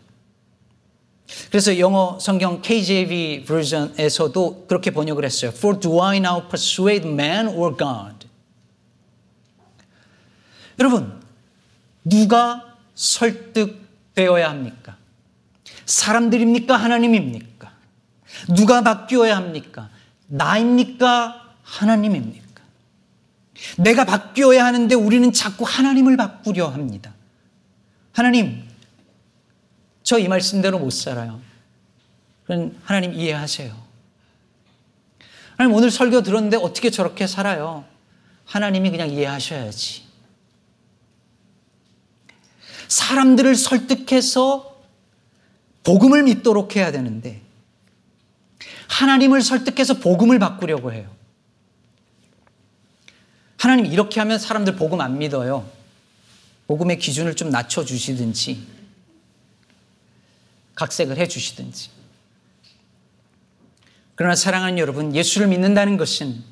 그래서 1.50 1.78
영어 1.80 2.18
성경 2.20 2.62
KJV 2.62 3.46
버전에서도 3.46 4.66
그렇게 4.68 4.92
번역을 4.92 5.26
했어요. 5.26 5.52
For 5.56 5.80
do 5.80 6.02
I 6.02 6.18
now 6.18 6.48
persuade 6.48 7.08
man 7.08 7.48
or 7.48 7.76
God? 7.78 8.28
여러분, 10.80 11.20
누가 12.04 12.78
설득되어야 12.96 14.50
합니까? 14.50 14.99
사람들입니까? 15.90 16.78
하나님입니까? 16.78 17.72
누가 18.56 18.82
바뀌어야 18.84 19.36
합니까? 19.36 19.90
나입니까? 20.28 21.56
하나님입니까? 21.64 22.62
내가 23.78 24.06
바뀌어야 24.06 24.66
하는데 24.66 24.94
우리는 24.94 25.34
자꾸 25.34 25.66
하나님을 25.68 26.16
바꾸려 26.16 26.68
합니다. 26.68 27.14
하나님, 28.14 28.64
저 30.04 30.20
이 30.20 30.28
말씀대로 30.28 30.78
못 30.80 30.92
살아요. 30.92 31.42
그럼 32.46 32.80
하나님 32.84 33.14
이해하세요. 33.14 33.76
하나님 35.58 35.76
오늘 35.76 35.90
설교 35.92 36.22
들었는데 36.22 36.58
어떻게 36.58 36.92
저렇게 36.92 37.26
살아요? 37.26 37.84
하나님이 38.46 38.92
그냥 38.92 39.10
이해하셔야지. 39.10 40.04
사람들을 42.88 43.56
설득해서 43.56 44.69
복음을 45.90 46.22
믿도록 46.22 46.76
해야 46.76 46.92
되는데 46.92 47.42
하나님을 48.90 49.42
설득해서 49.42 49.96
복음을 49.96 50.38
바꾸려고 50.38 50.94
해요. 50.94 51.10
하나님 53.58 53.88
이렇게 53.88 54.20
하면 54.20 54.38
사람들 54.38 54.76
복음 54.76 55.02
안 55.02 55.18
믿어요. 55.18 55.68
복음의 56.68 57.00
기준을 57.00 57.36
좀 57.36 57.50
낮춰주시든지, 57.50 58.68
각색을 60.76 61.18
해주시든지. 61.18 61.90
그러나 64.14 64.36
사랑하는 64.36 64.78
여러분, 64.78 65.16
예수를 65.16 65.48
믿는다는 65.48 65.98
것은 65.98 66.44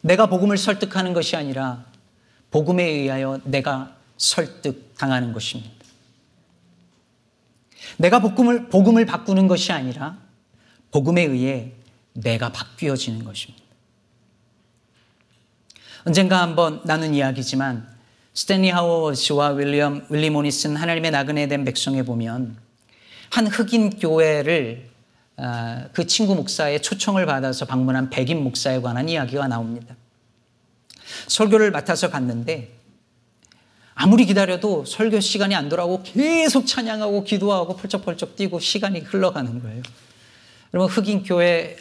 내가 0.00 0.26
복음을 0.26 0.58
설득하는 0.58 1.12
것이 1.12 1.36
아니라 1.36 1.86
복음에 2.50 2.82
의하여 2.82 3.40
내가 3.44 3.96
설득당하는 4.16 5.32
것입니다. 5.32 5.79
내가 7.98 8.20
복음을, 8.20 8.68
복음을 8.68 9.04
바꾸는 9.06 9.48
것이 9.48 9.72
아니라 9.72 10.18
복음에 10.90 11.22
의해 11.22 11.72
내가 12.12 12.50
바뀌어지는 12.50 13.24
것입니다. 13.24 13.64
언젠가 16.04 16.40
한번 16.42 16.80
나눈 16.84 17.14
이야기지만 17.14 17.86
스탠리 18.32 18.70
하워시와 18.70 19.50
윌리엄 19.50 20.06
윌리 20.08 20.30
모니슨 20.30 20.76
하나님의 20.76 21.10
나그네 21.10 21.48
된 21.48 21.64
백성에 21.64 22.02
보면 22.02 22.56
한 23.30 23.46
흑인 23.46 23.98
교회를 23.98 24.88
아, 25.36 25.88
그 25.92 26.06
친구 26.06 26.34
목사의 26.34 26.82
초청을 26.82 27.24
받아서 27.26 27.64
방문한 27.64 28.10
백인 28.10 28.42
목사에 28.42 28.80
관한 28.80 29.08
이야기가 29.08 29.48
나옵니다. 29.48 29.96
설교를 31.28 31.70
맡아서 31.70 32.10
갔는데 32.10 32.79
아무리 34.02 34.24
기다려도 34.24 34.86
설교 34.86 35.20
시간이 35.20 35.54
안 35.54 35.68
돌아오고 35.68 36.02
계속 36.04 36.66
찬양하고 36.66 37.22
기도하고 37.22 37.76
펄쩍펄쩍 37.76 38.34
뛰고 38.34 38.58
시간이 38.58 39.00
흘러가는 39.00 39.60
거예요. 39.60 39.82
여러분 40.72 40.90
흑인 40.90 41.22
교회 41.22 41.76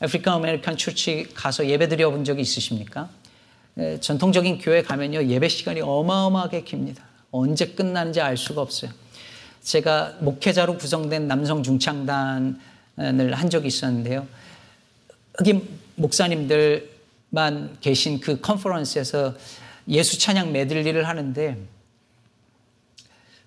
African 0.00 0.32
American 0.32 0.78
church 0.78 1.28
가서 1.34 1.68
예배 1.68 1.88
드려 1.88 2.10
본 2.10 2.24
적이 2.24 2.40
있으십니까? 2.40 3.10
예, 3.76 4.00
전통적인 4.00 4.56
교회 4.56 4.80
가면요 4.80 5.24
예배 5.24 5.50
시간이 5.50 5.82
어마어마하게 5.82 6.64
깁니다. 6.64 7.04
언제 7.30 7.66
끝나는지 7.66 8.22
알 8.22 8.38
수가 8.38 8.62
없어요. 8.62 8.90
제가 9.62 10.14
목회자로 10.20 10.78
구성된 10.78 11.28
남성 11.28 11.62
중창단을 11.62 12.56
한 13.34 13.50
적이 13.50 13.66
있었는데요. 13.66 14.26
여기 15.40 15.60
목사님들만 15.96 17.76
계신 17.82 18.18
그 18.20 18.40
컨퍼런스에서 18.40 19.34
예수 19.88 20.18
찬양 20.18 20.52
메들리를 20.52 21.06
하는데 21.06 21.58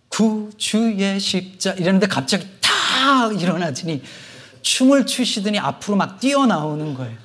구주의 0.10 1.20
십자 1.20 1.74
이러는데 1.74 2.08
갑자기 2.08 2.48
탁 2.62 3.42
일어나더니 3.42 4.02
춤을 4.62 5.06
추시더니 5.06 5.60
앞으로 5.60 5.98
막 5.98 6.20
뛰어나오는 6.20 6.94
거예요. 6.94 7.18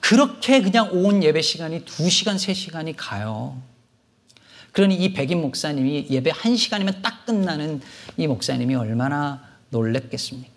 그렇게 0.00 0.62
그냥 0.62 0.88
온 0.92 1.22
예배 1.22 1.42
시간이 1.42 1.84
2시간, 1.84 2.36
3시간이 2.36 2.94
가요. 2.96 3.60
그러니 4.72 4.96
이 4.96 5.12
백인 5.12 5.40
목사님이 5.40 6.06
예배 6.08 6.30
1시간이면 6.30 7.02
딱 7.02 7.26
끝나는 7.26 7.80
이 8.16 8.26
목사님이 8.26 8.74
얼마나 8.74 9.42
놀랬겠습니까? 9.70 10.50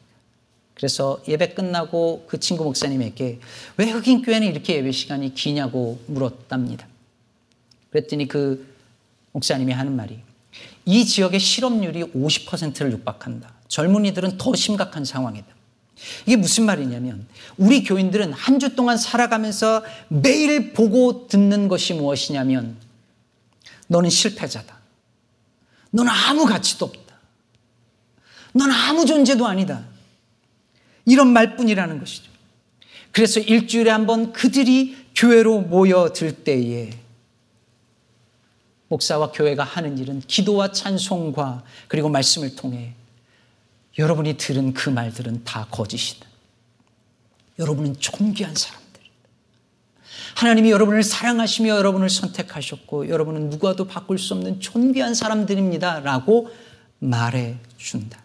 그래서 0.73 1.21
예배 1.27 1.53
끝나고 1.53 2.25
그 2.27 2.39
친구 2.39 2.63
목사님에게 2.63 3.39
왜 3.77 3.89
흑인 3.89 4.21
교회는 4.21 4.47
이렇게 4.47 4.75
예배 4.75 4.91
시간이 4.91 5.33
기냐고 5.33 5.99
물었답니다. 6.07 6.90
그랬더니 7.91 8.27
그 8.27 8.67
목사님이 9.33 9.71
하는 9.73 9.95
말이 9.95 10.19
이 10.85 11.05
지역의 11.05 11.39
실업률이 11.39 12.03
50%를 12.13 12.91
육박한다. 12.93 13.53
젊은이들은 13.67 14.37
더 14.37 14.55
심각한 14.55 15.05
상황이다. 15.05 15.47
이게 16.25 16.35
무슨 16.35 16.65
말이냐면 16.65 17.27
우리 17.57 17.83
교인들은 17.83 18.33
한 18.33 18.59
주 18.59 18.75
동안 18.75 18.97
살아가면서 18.97 19.83
매일 20.07 20.73
보고 20.73 21.27
듣는 21.27 21.67
것이 21.67 21.93
무엇이냐면 21.93 22.75
너는 23.87 24.09
실패자다. 24.09 24.79
너는 25.91 26.11
아무 26.11 26.45
가치도 26.45 26.85
없다. 26.85 27.15
너는 28.53 28.73
아무 28.73 29.05
존재도 29.05 29.45
아니다. 29.45 29.83
이런 31.05 31.31
말뿐이라는 31.33 31.99
것이죠. 31.99 32.31
그래서 33.11 33.39
일주일에 33.39 33.91
한 33.91 34.05
번 34.07 34.31
그들이 34.33 34.97
교회로 35.15 35.61
모여들 35.61 36.43
때에 36.43 36.91
목사와 38.91 39.31
교회가 39.31 39.63
하는 39.63 39.97
일은 39.97 40.21
기도와 40.27 40.73
찬송과 40.73 41.63
그리고 41.87 42.09
말씀을 42.09 42.57
통해 42.57 42.93
여러분이 43.97 44.37
들은 44.37 44.73
그 44.73 44.89
말들은 44.89 45.45
다 45.45 45.67
거짓이다. 45.71 46.27
여러분은 47.57 47.99
존귀한 47.99 48.53
사람들. 48.53 49.01
하나님이 50.35 50.71
여러분을 50.71 51.03
사랑하시며 51.03 51.69
여러분을 51.69 52.09
선택하셨고 52.09 53.07
여러분은 53.07 53.49
누구와도 53.49 53.87
바꿀 53.87 54.19
수 54.19 54.33
없는 54.33 54.59
존귀한 54.59 55.13
사람들입니다. 55.13 56.01
라고 56.01 56.49
말해 56.99 57.57
준다. 57.77 58.20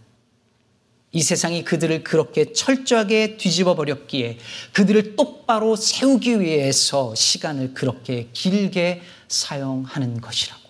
이 1.17 1.23
세상이 1.23 1.65
그들을 1.65 2.05
그렇게 2.05 2.53
철저하게 2.53 3.39
뒤집어 3.39 3.75
버렸기에 3.75 4.37
그들을 4.75 5.17
똑바로 5.17 5.75
세우기 5.75 6.41
위해서 6.41 7.15
시간을 7.15 7.73
그렇게 7.73 8.29
길게 8.35 9.01
사용하는 9.27 10.21
것이라고 10.21 10.61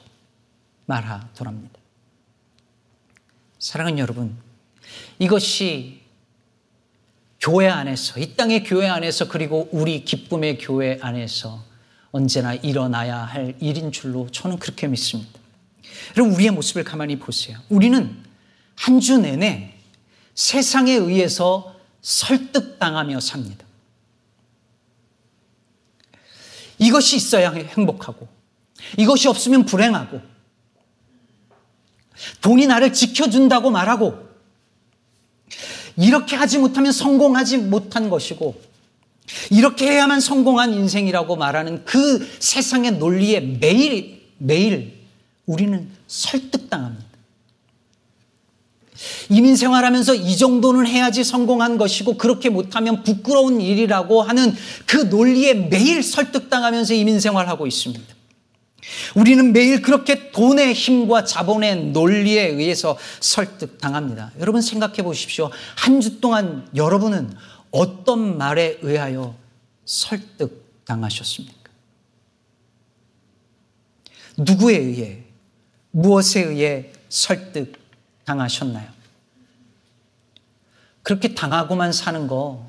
말하더랍니다. 0.84 1.80
사랑하는 3.58 3.98
여러분, 3.98 4.36
이것이 5.18 6.02
교회 7.40 7.68
안에서, 7.68 8.20
이 8.20 8.36
땅의 8.36 8.62
교회 8.62 8.86
안에서, 8.86 9.26
그리고 9.26 9.68
우리 9.72 10.04
기쁨의 10.04 10.58
교회 10.58 10.96
안에서 11.02 11.64
언제나 12.12 12.54
일어나야 12.54 13.16
할 13.16 13.56
일인 13.58 13.90
줄로 13.90 14.28
저는 14.30 14.60
그렇게 14.60 14.86
믿습니다. 14.86 15.40
여러분, 16.16 16.36
우리의 16.36 16.52
모습을 16.52 16.84
가만히 16.84 17.18
보세요. 17.18 17.58
우리는 17.68 18.24
한 18.76 19.00
주 19.00 19.18
내내 19.18 19.75
세상에 20.36 20.92
의해서 20.92 21.74
설득당하며 22.02 23.18
삽니다. 23.18 23.66
이것이 26.78 27.16
있어야 27.16 27.50
행복하고, 27.50 28.28
이것이 28.96 29.26
없으면 29.26 29.66
불행하고, 29.66 30.36
돈이 32.40 32.66
나를 32.66 32.92
지켜준다고 32.92 33.70
말하고 33.70 34.26
이렇게 35.96 36.36
하지 36.36 36.58
못하면 36.58 36.92
성공하지 36.92 37.58
못한 37.58 38.10
것이고 38.10 38.60
이렇게 39.50 39.86
해야만 39.90 40.20
성공한 40.20 40.72
인생이라고 40.72 41.36
말하는 41.36 41.84
그 41.84 42.26
세상의 42.38 42.92
논리에 42.92 43.40
매일 43.40 44.22
매일 44.38 44.94
우리는 45.46 45.90
설득당합니다. 46.06 47.15
이민 49.28 49.56
생활하면서 49.56 50.14
이 50.14 50.36
정도는 50.36 50.86
해야지 50.86 51.24
성공한 51.24 51.78
것이고 51.78 52.16
그렇게 52.16 52.48
못하면 52.48 53.02
부끄러운 53.02 53.60
일이라고 53.60 54.22
하는 54.22 54.54
그 54.86 54.96
논리에 54.96 55.54
매일 55.54 56.02
설득당하면서 56.02 56.94
이민 56.94 57.20
생활하고 57.20 57.66
있습니다. 57.66 58.16
우리는 59.16 59.52
매일 59.52 59.82
그렇게 59.82 60.30
돈의 60.30 60.72
힘과 60.72 61.24
자본의 61.24 61.86
논리에 61.86 62.46
의해서 62.46 62.96
설득당합니다. 63.20 64.32
여러분 64.38 64.62
생각해 64.62 65.02
보십시오. 65.02 65.50
한 65.76 66.00
주 66.00 66.20
동안 66.20 66.68
여러분은 66.76 67.34
어떤 67.70 68.38
말에 68.38 68.78
의하여 68.82 69.34
설득당하셨습니까? 69.84 71.56
누구에 74.36 74.76
의해, 74.76 75.18
무엇에 75.90 76.42
의해 76.44 76.92
설득당하셨나요? 77.08 78.95
그렇게 81.06 81.34
당하고만 81.34 81.92
사는 81.92 82.26
거 82.26 82.68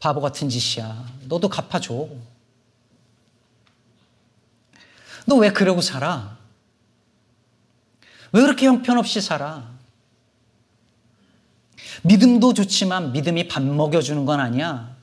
바보 0.00 0.20
같은 0.20 0.48
짓이야. 0.48 1.06
너도 1.28 1.48
갚아줘. 1.48 2.08
너 5.26 5.36
왜 5.36 5.52
그러고 5.52 5.80
살아? 5.80 6.36
왜 8.32 8.42
그렇게 8.42 8.66
형편없이 8.66 9.20
살아? 9.20 9.70
믿음도 12.02 12.52
좋지만 12.52 13.12
믿음이 13.12 13.46
밥 13.46 13.62
먹여주는 13.62 14.24
건 14.24 14.40
아니야. 14.40 14.96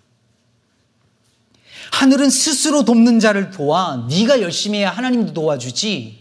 하늘은 1.93 2.29
스스로 2.29 2.83
돕는 2.83 3.21
자를 3.21 3.51
도와 3.51 4.05
네가 4.09 4.41
열심히 4.41 4.79
해야 4.79 4.91
하나님도 4.91 5.33
도와주지. 5.33 6.19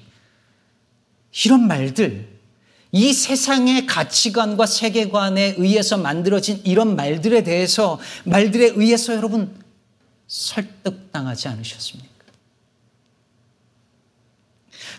이런 1.45 1.67
말들, 1.67 2.32
이 2.93 3.15
세상의 3.15 3.87
가치관과 3.87 4.67
세계관에 4.67 5.55
의해서 5.57 5.97
만들어진 5.97 6.61
이런 6.65 6.95
말들에 6.95 7.43
대해서 7.43 7.99
말들에 8.25 8.73
의해서 8.77 9.15
여러분 9.15 9.55
설득당하지 10.29 11.49
않으셨습니까? 11.49 12.13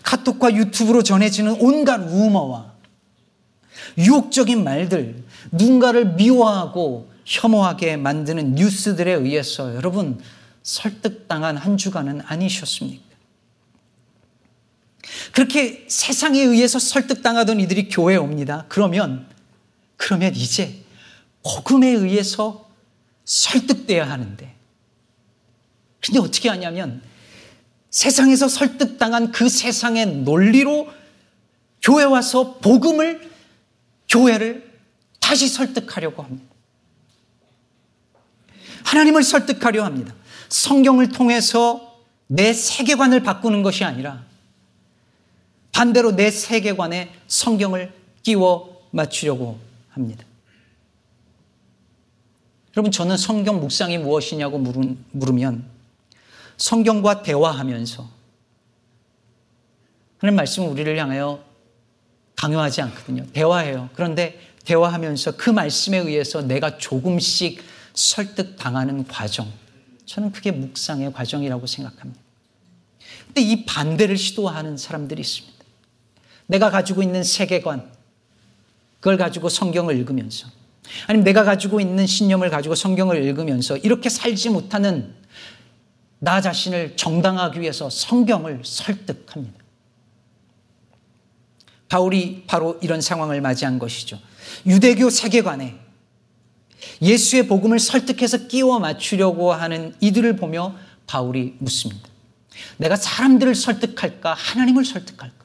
카톡과 0.02 0.54
유튜브로 0.54 1.04
전해지는 1.04 1.56
온갖 1.60 1.98
루머와 1.98 2.74
유혹적인 3.96 4.64
말들, 4.64 5.22
누군가를 5.52 6.14
미워하고 6.14 7.08
혐오하게 7.24 7.96
만드는 7.96 8.56
뉴스들에 8.56 9.12
의해서 9.12 9.74
여러분 9.76 10.20
설득당한 10.64 11.56
한 11.56 11.76
주간은 11.76 12.22
아니셨습니까? 12.22 13.13
그렇게 15.32 15.84
세상에 15.88 16.40
의해서 16.40 16.78
설득당하던 16.78 17.60
이들이 17.60 17.88
교회에 17.88 18.16
옵니다. 18.16 18.64
그러면, 18.68 19.26
그러면 19.96 20.34
이제 20.34 20.82
복음에 21.42 21.88
의해서 21.88 22.68
설득돼야 23.24 24.08
하는데. 24.08 24.54
근데 26.00 26.20
어떻게 26.20 26.48
하냐면 26.48 27.02
세상에서 27.90 28.48
설득당한 28.48 29.32
그 29.32 29.48
세상의 29.48 30.06
논리로 30.06 30.88
교회 31.82 32.04
와서 32.04 32.58
복음을 32.58 33.30
교회를 34.08 34.70
다시 35.20 35.48
설득하려고 35.48 36.22
합니다. 36.22 36.44
하나님을 38.84 39.22
설득하려 39.22 39.84
합니다. 39.84 40.14
성경을 40.48 41.08
통해서 41.08 41.94
내 42.26 42.52
세계관을 42.52 43.22
바꾸는 43.22 43.62
것이 43.62 43.84
아니라 43.84 44.24
반대로 45.74 46.14
내 46.14 46.30
세계관에 46.30 47.12
성경을 47.26 47.92
끼워 48.22 48.88
맞추려고 48.92 49.58
합니다. 49.90 50.24
여러분, 52.76 52.92
저는 52.92 53.16
성경 53.16 53.60
묵상이 53.60 53.98
무엇이냐고 53.98 54.58
물으면 55.10 55.68
성경과 56.56 57.22
대화하면서 57.22 58.08
하는 60.18 60.36
말씀은 60.36 60.68
우리를 60.68 60.96
향하여 60.96 61.44
강요하지 62.36 62.80
않거든요. 62.82 63.26
대화해요. 63.32 63.90
그런데 63.94 64.40
대화하면서 64.64 65.36
그 65.36 65.50
말씀에 65.50 65.98
의해서 65.98 66.40
내가 66.40 66.78
조금씩 66.78 67.62
설득당하는 67.94 69.06
과정. 69.08 69.52
저는 70.06 70.30
그게 70.30 70.52
묵상의 70.52 71.12
과정이라고 71.12 71.66
생각합니다. 71.66 72.20
근데 73.26 73.40
이 73.40 73.64
반대를 73.64 74.16
시도하는 74.16 74.76
사람들이 74.76 75.20
있습니다. 75.20 75.53
내가 76.46 76.70
가지고 76.70 77.02
있는 77.02 77.22
세계관, 77.24 77.90
그걸 79.00 79.16
가지고 79.16 79.48
성경을 79.48 79.96
읽으면서, 79.96 80.48
아니면 81.06 81.24
내가 81.24 81.44
가지고 81.44 81.80
있는 81.80 82.06
신념을 82.06 82.50
가지고 82.50 82.74
성경을 82.74 83.22
읽으면서 83.24 83.76
이렇게 83.78 84.08
살지 84.08 84.50
못하는 84.50 85.14
나 86.18 86.40
자신을 86.40 86.96
정당하기 86.96 87.60
위해서 87.60 87.90
성경을 87.90 88.60
설득합니다. 88.64 89.64
바울이 91.88 92.44
바로 92.46 92.78
이런 92.82 93.00
상황을 93.00 93.40
맞이한 93.40 93.78
것이죠. 93.78 94.18
유대교 94.66 95.10
세계관에 95.10 95.78
예수의 97.00 97.46
복음을 97.46 97.78
설득해서 97.78 98.46
끼워 98.46 98.78
맞추려고 98.78 99.52
하는 99.52 99.94
이들을 100.00 100.36
보며 100.36 100.74
바울이 101.06 101.56
묻습니다. 101.58 102.08
내가 102.78 102.96
사람들을 102.96 103.54
설득할까? 103.54 104.34
하나님을 104.34 104.84
설득할까? 104.84 105.43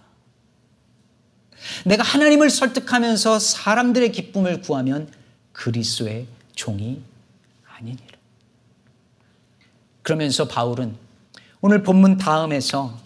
내가 1.85 2.03
하나님을 2.03 2.49
설득하면서 2.49 3.39
사람들의 3.39 4.11
기쁨을 4.11 4.61
구하면 4.61 5.11
그리스의 5.51 6.27
종이 6.55 7.01
아니니라. 7.77 8.05
그러면서 10.01 10.47
바울은 10.47 10.95
오늘 11.61 11.83
본문 11.83 12.17
다음에서 12.17 12.97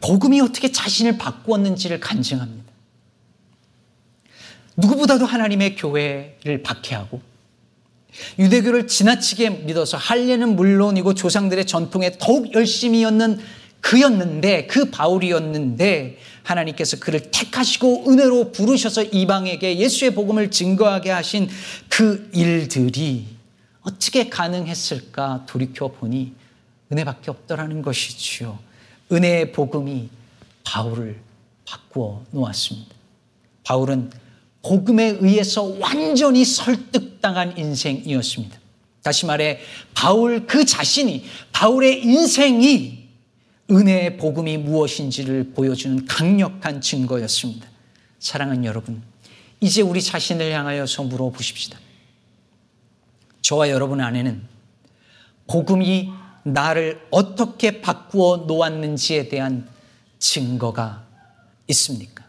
복음이 0.00 0.40
어떻게 0.40 0.70
자신을 0.70 1.18
바꾸었는지를 1.18 2.00
간증합니다. 2.00 2.72
누구보다도 4.76 5.26
하나님의 5.26 5.74
교회를 5.76 6.62
박해하고 6.62 7.20
유대교를 8.38 8.86
지나치게 8.86 9.50
믿어서 9.50 9.96
할례는 9.96 10.56
물론이고 10.56 11.14
조상들의 11.14 11.66
전통에 11.66 12.16
더욱 12.18 12.52
열심히였는 12.54 13.38
그였는데 13.80 14.66
그 14.66 14.90
바울이었는데 14.90 16.18
하나님께서 16.42 16.98
그를 16.98 17.30
택하시고 17.30 18.10
은혜로 18.10 18.52
부르셔서 18.52 19.04
이방에게 19.04 19.78
예수의 19.78 20.14
복음을 20.14 20.50
증거하게 20.50 21.10
하신 21.10 21.48
그 21.88 22.30
일들이 22.34 23.26
어떻게 23.82 24.28
가능했을까 24.28 25.44
돌이켜 25.46 25.88
보니 25.88 26.32
은혜밖에 26.90 27.30
없더라는 27.30 27.82
것이지요. 27.82 28.58
은혜의 29.12 29.52
복음이 29.52 30.08
바울을 30.64 31.18
바꾸어 31.64 32.24
놓았습니다. 32.30 32.94
바울은 33.64 34.10
복음에 34.62 35.16
의해서 35.20 35.62
완전히 35.78 36.44
설득당한 36.44 37.56
인생이었습니다. 37.56 38.58
다시 39.02 39.26
말해 39.26 39.60
바울 39.94 40.46
그 40.46 40.64
자신이 40.64 41.24
바울의 41.52 42.04
인생이 42.04 42.97
은혜의 43.70 44.16
복음이 44.16 44.58
무엇인지를 44.58 45.52
보여주는 45.52 46.06
강력한 46.06 46.80
증거였습니다. 46.80 47.68
사랑하는 48.18 48.64
여러분, 48.64 49.02
이제 49.60 49.82
우리 49.82 50.00
자신을 50.00 50.52
향하여서 50.52 51.04
물어보십시다. 51.04 51.78
저와 53.42 53.70
여러분 53.70 54.00
안에는 54.00 54.42
복음이 55.46 56.10
나를 56.44 57.06
어떻게 57.10 57.80
바꾸어 57.80 58.44
놓았는지에 58.46 59.28
대한 59.28 59.68
증거가 60.18 61.06
있습니까? 61.68 62.24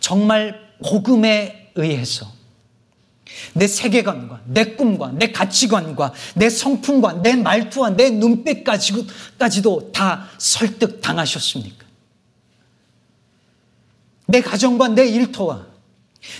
정말 0.00 0.74
복음에 0.84 1.72
의해서 1.74 2.37
내 3.54 3.66
세계관과 3.66 4.42
내 4.46 4.64
꿈과 4.76 5.12
내 5.12 5.32
가치관과 5.32 6.12
내 6.34 6.50
성품과 6.50 7.22
내 7.22 7.36
말투와 7.36 7.90
내 7.90 8.10
눈빛까지도 8.10 9.92
다 9.92 10.28
설득당하셨습니까? 10.38 11.86
내 14.26 14.40
가정과 14.40 14.88
내 14.88 15.06
일터와 15.08 15.66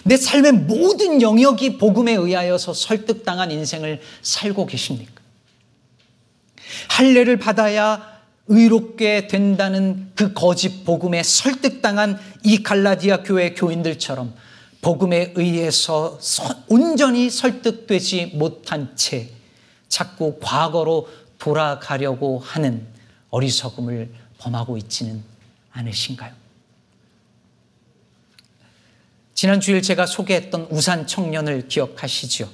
내 0.05 0.17
삶의 0.17 0.53
모든 0.53 1.23
영역이 1.23 1.79
복음에 1.79 2.13
의하여서 2.13 2.75
설득당한 2.75 3.51
인생을 3.51 4.01
살고 4.23 4.67
계십니까? 4.67 5.13
할례를 6.89 7.39
받아야 7.39 8.19
의롭게 8.49 9.27
된다는 9.29 10.11
그 10.15 10.33
거짓 10.33 10.85
복음에 10.85 11.23
설득당한 11.23 12.19
이 12.45 12.63
갈라디아 12.63 13.23
교회 13.23 13.55
교인들처럼 13.55 14.35
복음에 14.81 15.33
의해서 15.37 16.19
온전히 16.69 17.31
설득되지 17.31 18.33
못한 18.35 18.97
채 18.97 19.31
자꾸 19.89 20.39
과거로 20.41 21.09
돌아가려고 21.39 22.39
하는 22.39 22.87
어리석음을 23.31 24.13
범하고 24.39 24.77
있지는 24.79 25.23
않으신가요? 25.73 26.33
지난 29.35 29.61
주일 29.61 29.83
제가 29.83 30.07
소개했던 30.07 30.69
우산 30.71 31.07
청년을 31.07 31.69
기억하시죠? 31.69 32.51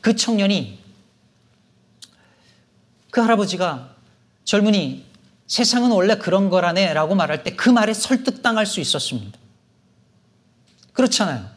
그 0.00 0.14
청년이 0.14 0.78
그 3.10 3.20
할아버지가 3.20 3.96
젊은이 4.44 5.04
세상은 5.48 5.90
원래 5.90 6.16
그런 6.16 6.48
거라네 6.50 6.94
라고 6.94 7.16
말할 7.16 7.42
때 7.42 7.56
그 7.56 7.68
말에 7.68 7.92
설득당할 7.92 8.66
수 8.66 8.80
있었습니다. 8.80 9.39
그렇잖아요. 11.00 11.48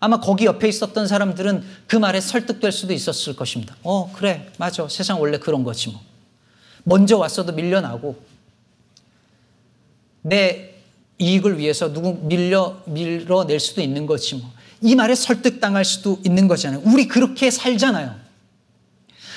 아마 0.00 0.20
거기 0.20 0.44
옆에 0.44 0.68
있었던 0.68 1.06
사람들은 1.08 1.64
그 1.86 1.96
말에 1.96 2.20
설득될 2.20 2.72
수도 2.72 2.92
있었을 2.92 3.34
것입니다. 3.36 3.74
어, 3.82 4.12
그래, 4.14 4.50
맞아. 4.58 4.86
세상 4.88 5.20
원래 5.20 5.38
그런 5.38 5.64
거지 5.64 5.88
뭐. 5.88 6.00
먼저 6.82 7.16
왔어도 7.16 7.52
밀려나고, 7.52 8.22
내 10.20 10.74
이익을 11.18 11.58
위해서 11.58 11.92
누구 11.92 12.18
밀려, 12.26 12.82
밀어낼 12.86 13.58
수도 13.60 13.80
있는 13.80 14.04
거지 14.04 14.34
뭐. 14.34 14.52
이 14.82 14.94
말에 14.94 15.14
설득당할 15.14 15.84
수도 15.84 16.20
있는 16.24 16.48
거잖아요. 16.48 16.82
우리 16.84 17.08
그렇게 17.08 17.50
살잖아요. 17.50 18.14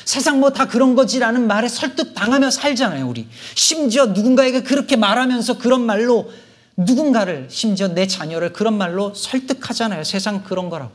세상 0.03 0.39
뭐 0.39 0.49
다 0.51 0.67
그런 0.67 0.95
거지라는 0.95 1.47
말에 1.47 1.69
설득당하며 1.69 2.49
살잖아요, 2.51 3.07
우리. 3.07 3.27
심지어 3.55 4.07
누군가에게 4.07 4.63
그렇게 4.63 4.97
말하면서 4.97 5.57
그런 5.59 5.85
말로 5.85 6.29
누군가를 6.77 7.47
심지어 7.49 7.87
내 7.87 8.07
자녀를 8.07 8.53
그런 8.53 8.77
말로 8.77 9.13
설득하잖아요. 9.13 10.03
세상 10.03 10.43
그런 10.43 10.69
거라고. 10.69 10.91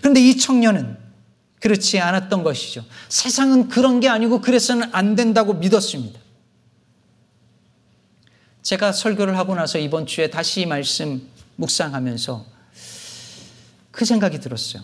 그런데 0.00 0.20
이 0.20 0.36
청년은 0.36 0.96
그렇지 1.60 1.98
않았던 2.00 2.42
것이죠. 2.42 2.84
세상은 3.08 3.68
그런 3.68 4.00
게 4.00 4.08
아니고 4.08 4.40
그래서는 4.40 4.88
안 4.92 5.16
된다고 5.16 5.54
믿었습니다. 5.54 6.18
제가 8.62 8.92
설교를 8.92 9.36
하고 9.36 9.54
나서 9.54 9.78
이번 9.78 10.06
주에 10.06 10.30
다시 10.30 10.64
말씀 10.66 11.28
묵상하면서 11.56 12.46
그 13.90 14.04
생각이 14.04 14.38
들었어요. 14.38 14.82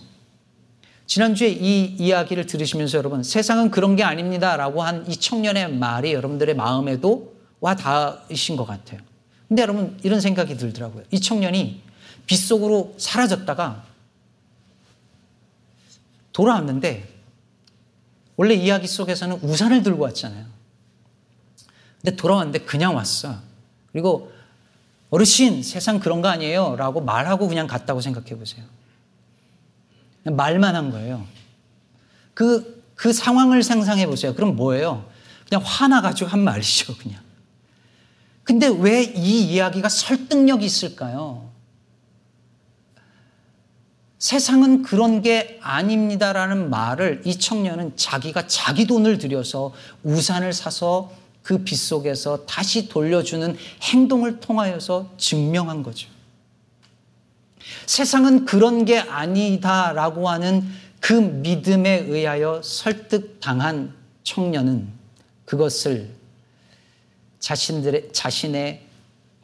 지난주에 1.07 1.49
이 1.49 1.85
이야기를 1.99 2.47
들으시면서 2.47 2.99
여러분, 2.99 3.23
세상은 3.23 3.71
그런 3.71 3.95
게 3.95 4.03
아닙니다. 4.03 4.57
라고 4.57 4.83
한 4.83 5.07
이 5.09 5.17
청년의 5.17 5.73
말이 5.75 6.13
여러분들의 6.13 6.57
마음에도 6.57 7.37
와 7.61 7.77
닿으신 7.77 8.57
것 8.57 8.67
같아요. 8.67 9.01
근데 9.49 9.63
여러분 9.63 9.99
이런 10.03 10.21
생각이 10.21 10.57
들더라고요. 10.57 11.05
이 11.11 11.21
청년이 11.21 11.83
빗속으로 12.27 12.95
사라졌다가 12.99 13.85
돌아왔는데 16.33 17.09
원래 18.37 18.55
이야기 18.55 18.87
속에서는 18.87 19.41
우산을 19.43 19.83
들고 19.83 20.03
왔잖아요. 20.03 20.45
근데 22.03 22.17
돌아왔는데 22.17 22.61
그냥 22.61 22.95
왔어. 22.95 23.37
그리고 23.93 24.33
어르신 25.11 25.63
세상 25.63 26.01
그런 26.01 26.21
거 26.21 26.29
아니에요 26.29 26.77
라고 26.77 27.01
말하고 27.01 27.49
그냥 27.49 27.67
갔다고 27.67 28.01
생각해 28.01 28.37
보세요. 28.37 28.65
말만 30.25 30.75
한 30.75 30.91
거예요. 30.91 31.27
그, 32.35 32.85
그 32.95 33.13
상황을 33.13 33.63
상상해 33.63 34.07
보세요. 34.07 34.35
그럼 34.35 34.57
뭐예요? 34.57 35.09
그냥 35.49 35.63
화나가지고 35.65 36.29
한 36.29 36.41
말이죠, 36.41 36.97
그냥. 36.99 37.26
근데 38.47 38.69
왜 38.69 39.03
이 39.03 39.43
이야기가 39.43 39.89
설득력이 39.89 40.65
있을까요? 40.65 41.51
세상은 44.19 44.83
그런 44.83 45.21
게 45.21 45.59
아닙니다라는 45.63 46.71
말을 46.71 47.23
이 47.25 47.37
청년은 47.37 47.97
자기가 47.97 48.47
자기 48.47 48.87
돈을 48.87 49.19
들여서 49.19 49.75
우산을 50.05 50.53
사서 50.53 51.13
그 51.43 51.65
빗속에서 51.65 52.47
다시 52.47 52.89
돌려주는 52.89 53.57
행동을 53.83 54.39
통하여서 54.39 55.11
증명한 55.19 55.83
거죠. 55.83 56.09
세상은 57.87 58.45
그런 58.45 58.85
게 58.85 58.99
아니다라고 58.99 60.29
하는 60.29 60.65
그 61.01 61.13
믿음에 61.13 62.05
의하여 62.09 62.63
설득당한 62.63 63.93
청년은 64.23 64.89
그것을 65.45 66.11
자신들의, 67.47 68.13
자신의 68.13 68.85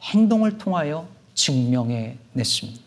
행동을 0.01 0.57
통하여 0.57 1.07
증명해 1.35 2.17
냈습니다. 2.33 2.81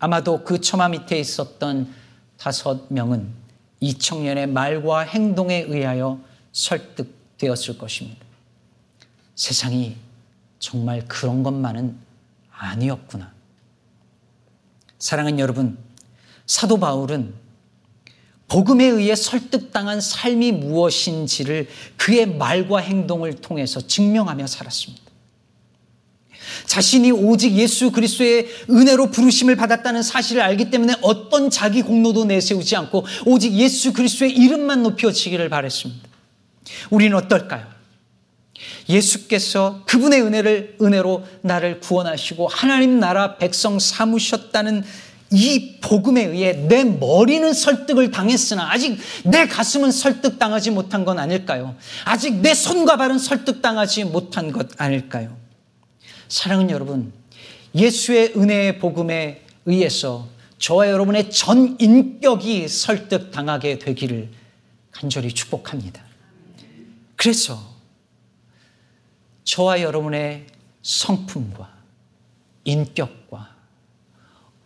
아마도 0.00 0.42
그 0.42 0.60
처마 0.60 0.88
밑에 0.88 1.20
있었던 1.20 1.94
다섯 2.36 2.92
명은 2.92 3.32
이 3.78 3.96
청년의 3.96 4.48
말과 4.48 5.02
행동에 5.02 5.60
의하여 5.68 6.18
설득되었을 6.50 7.78
것입니다. 7.78 8.26
세상이 9.36 9.96
정말 10.58 11.06
그런 11.06 11.44
것만은 11.44 11.96
아니었구나. 12.50 13.32
사랑하는 14.98 15.38
여러분, 15.38 15.78
사도 16.44 16.80
바울은 16.80 17.34
복음에 18.48 18.84
의해 18.84 19.16
설득당한 19.16 20.00
삶이 20.00 20.52
무엇인지를 20.52 21.68
그의 21.96 22.26
말과 22.26 22.78
행동을 22.78 23.34
통해서 23.34 23.80
증명하며 23.80 24.46
살았습니다. 24.46 25.06
자신이 26.66 27.10
오직 27.10 27.52
예수 27.56 27.90
그리스도의 27.90 28.46
은혜로 28.70 29.10
부르심을 29.10 29.56
받았다는 29.56 30.02
사실을 30.02 30.42
알기 30.42 30.70
때문에 30.70 30.94
어떤 31.02 31.50
자기 31.50 31.82
공로도 31.82 32.24
내세우지 32.26 32.76
않고 32.76 33.04
오직 33.24 33.52
예수 33.52 33.92
그리스도의 33.92 34.32
이름만 34.32 34.82
높여지기를 34.82 35.48
바랬습니다. 35.48 36.08
우리는 36.90 37.16
어떨까요? 37.16 37.66
예수께서 38.88 39.82
그분의 39.86 40.22
은혜를 40.22 40.76
은혜로 40.80 41.24
나를 41.42 41.80
구원하시고 41.80 42.48
하나님 42.48 42.98
나라 43.00 43.36
백성 43.36 43.78
삼으셨다는 43.78 44.84
이 45.32 45.78
복음에 45.80 46.24
의해 46.24 46.52
내 46.52 46.84
머리는 46.84 47.52
설득을 47.52 48.10
당했으나 48.10 48.70
아직 48.70 48.98
내 49.24 49.46
가슴은 49.46 49.90
설득당하지 49.90 50.70
못한 50.70 51.04
건 51.04 51.18
아닐까요? 51.18 51.74
아직 52.04 52.36
내 52.36 52.54
손과 52.54 52.96
발은 52.96 53.18
설득당하지 53.18 54.04
못한 54.04 54.52
것 54.52 54.80
아닐까요? 54.80 55.36
사랑하는 56.28 56.70
여러분, 56.70 57.12
예수의 57.74 58.34
은혜의 58.36 58.78
복음에 58.78 59.42
의해서 59.64 60.28
저와 60.58 60.90
여러분의 60.90 61.30
전 61.30 61.76
인격이 61.78 62.68
설득당하게 62.68 63.78
되기를 63.78 64.28
간절히 64.90 65.32
축복합니다. 65.32 66.02
그래서 67.16 67.76
저와 69.44 69.82
여러분의 69.82 70.46
성품과 70.82 71.74
인격과 72.64 73.25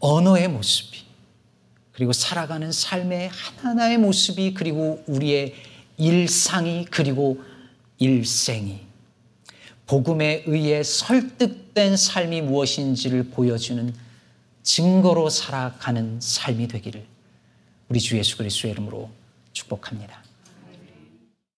언어의 0.00 0.48
모습이 0.48 0.98
그리고 1.92 2.12
살아가는 2.12 2.72
삶의 2.72 3.28
하나하나의 3.28 3.98
모습이 3.98 4.54
그리고 4.54 5.02
우리의 5.06 5.54
일상이 5.98 6.86
그리고 6.86 7.42
일생이 7.98 8.80
복음에 9.86 10.44
의해 10.46 10.82
설득된 10.82 11.96
삶이 11.96 12.42
무엇인지를 12.42 13.30
보여주는 13.30 13.94
증거로 14.62 15.28
살아가는 15.28 16.18
삶이 16.20 16.68
되기를 16.68 17.04
우리 17.88 18.00
주 18.00 18.16
예수 18.16 18.36
그리스도의 18.36 18.72
이름으로 18.72 19.10
축복합니다. 19.52 20.22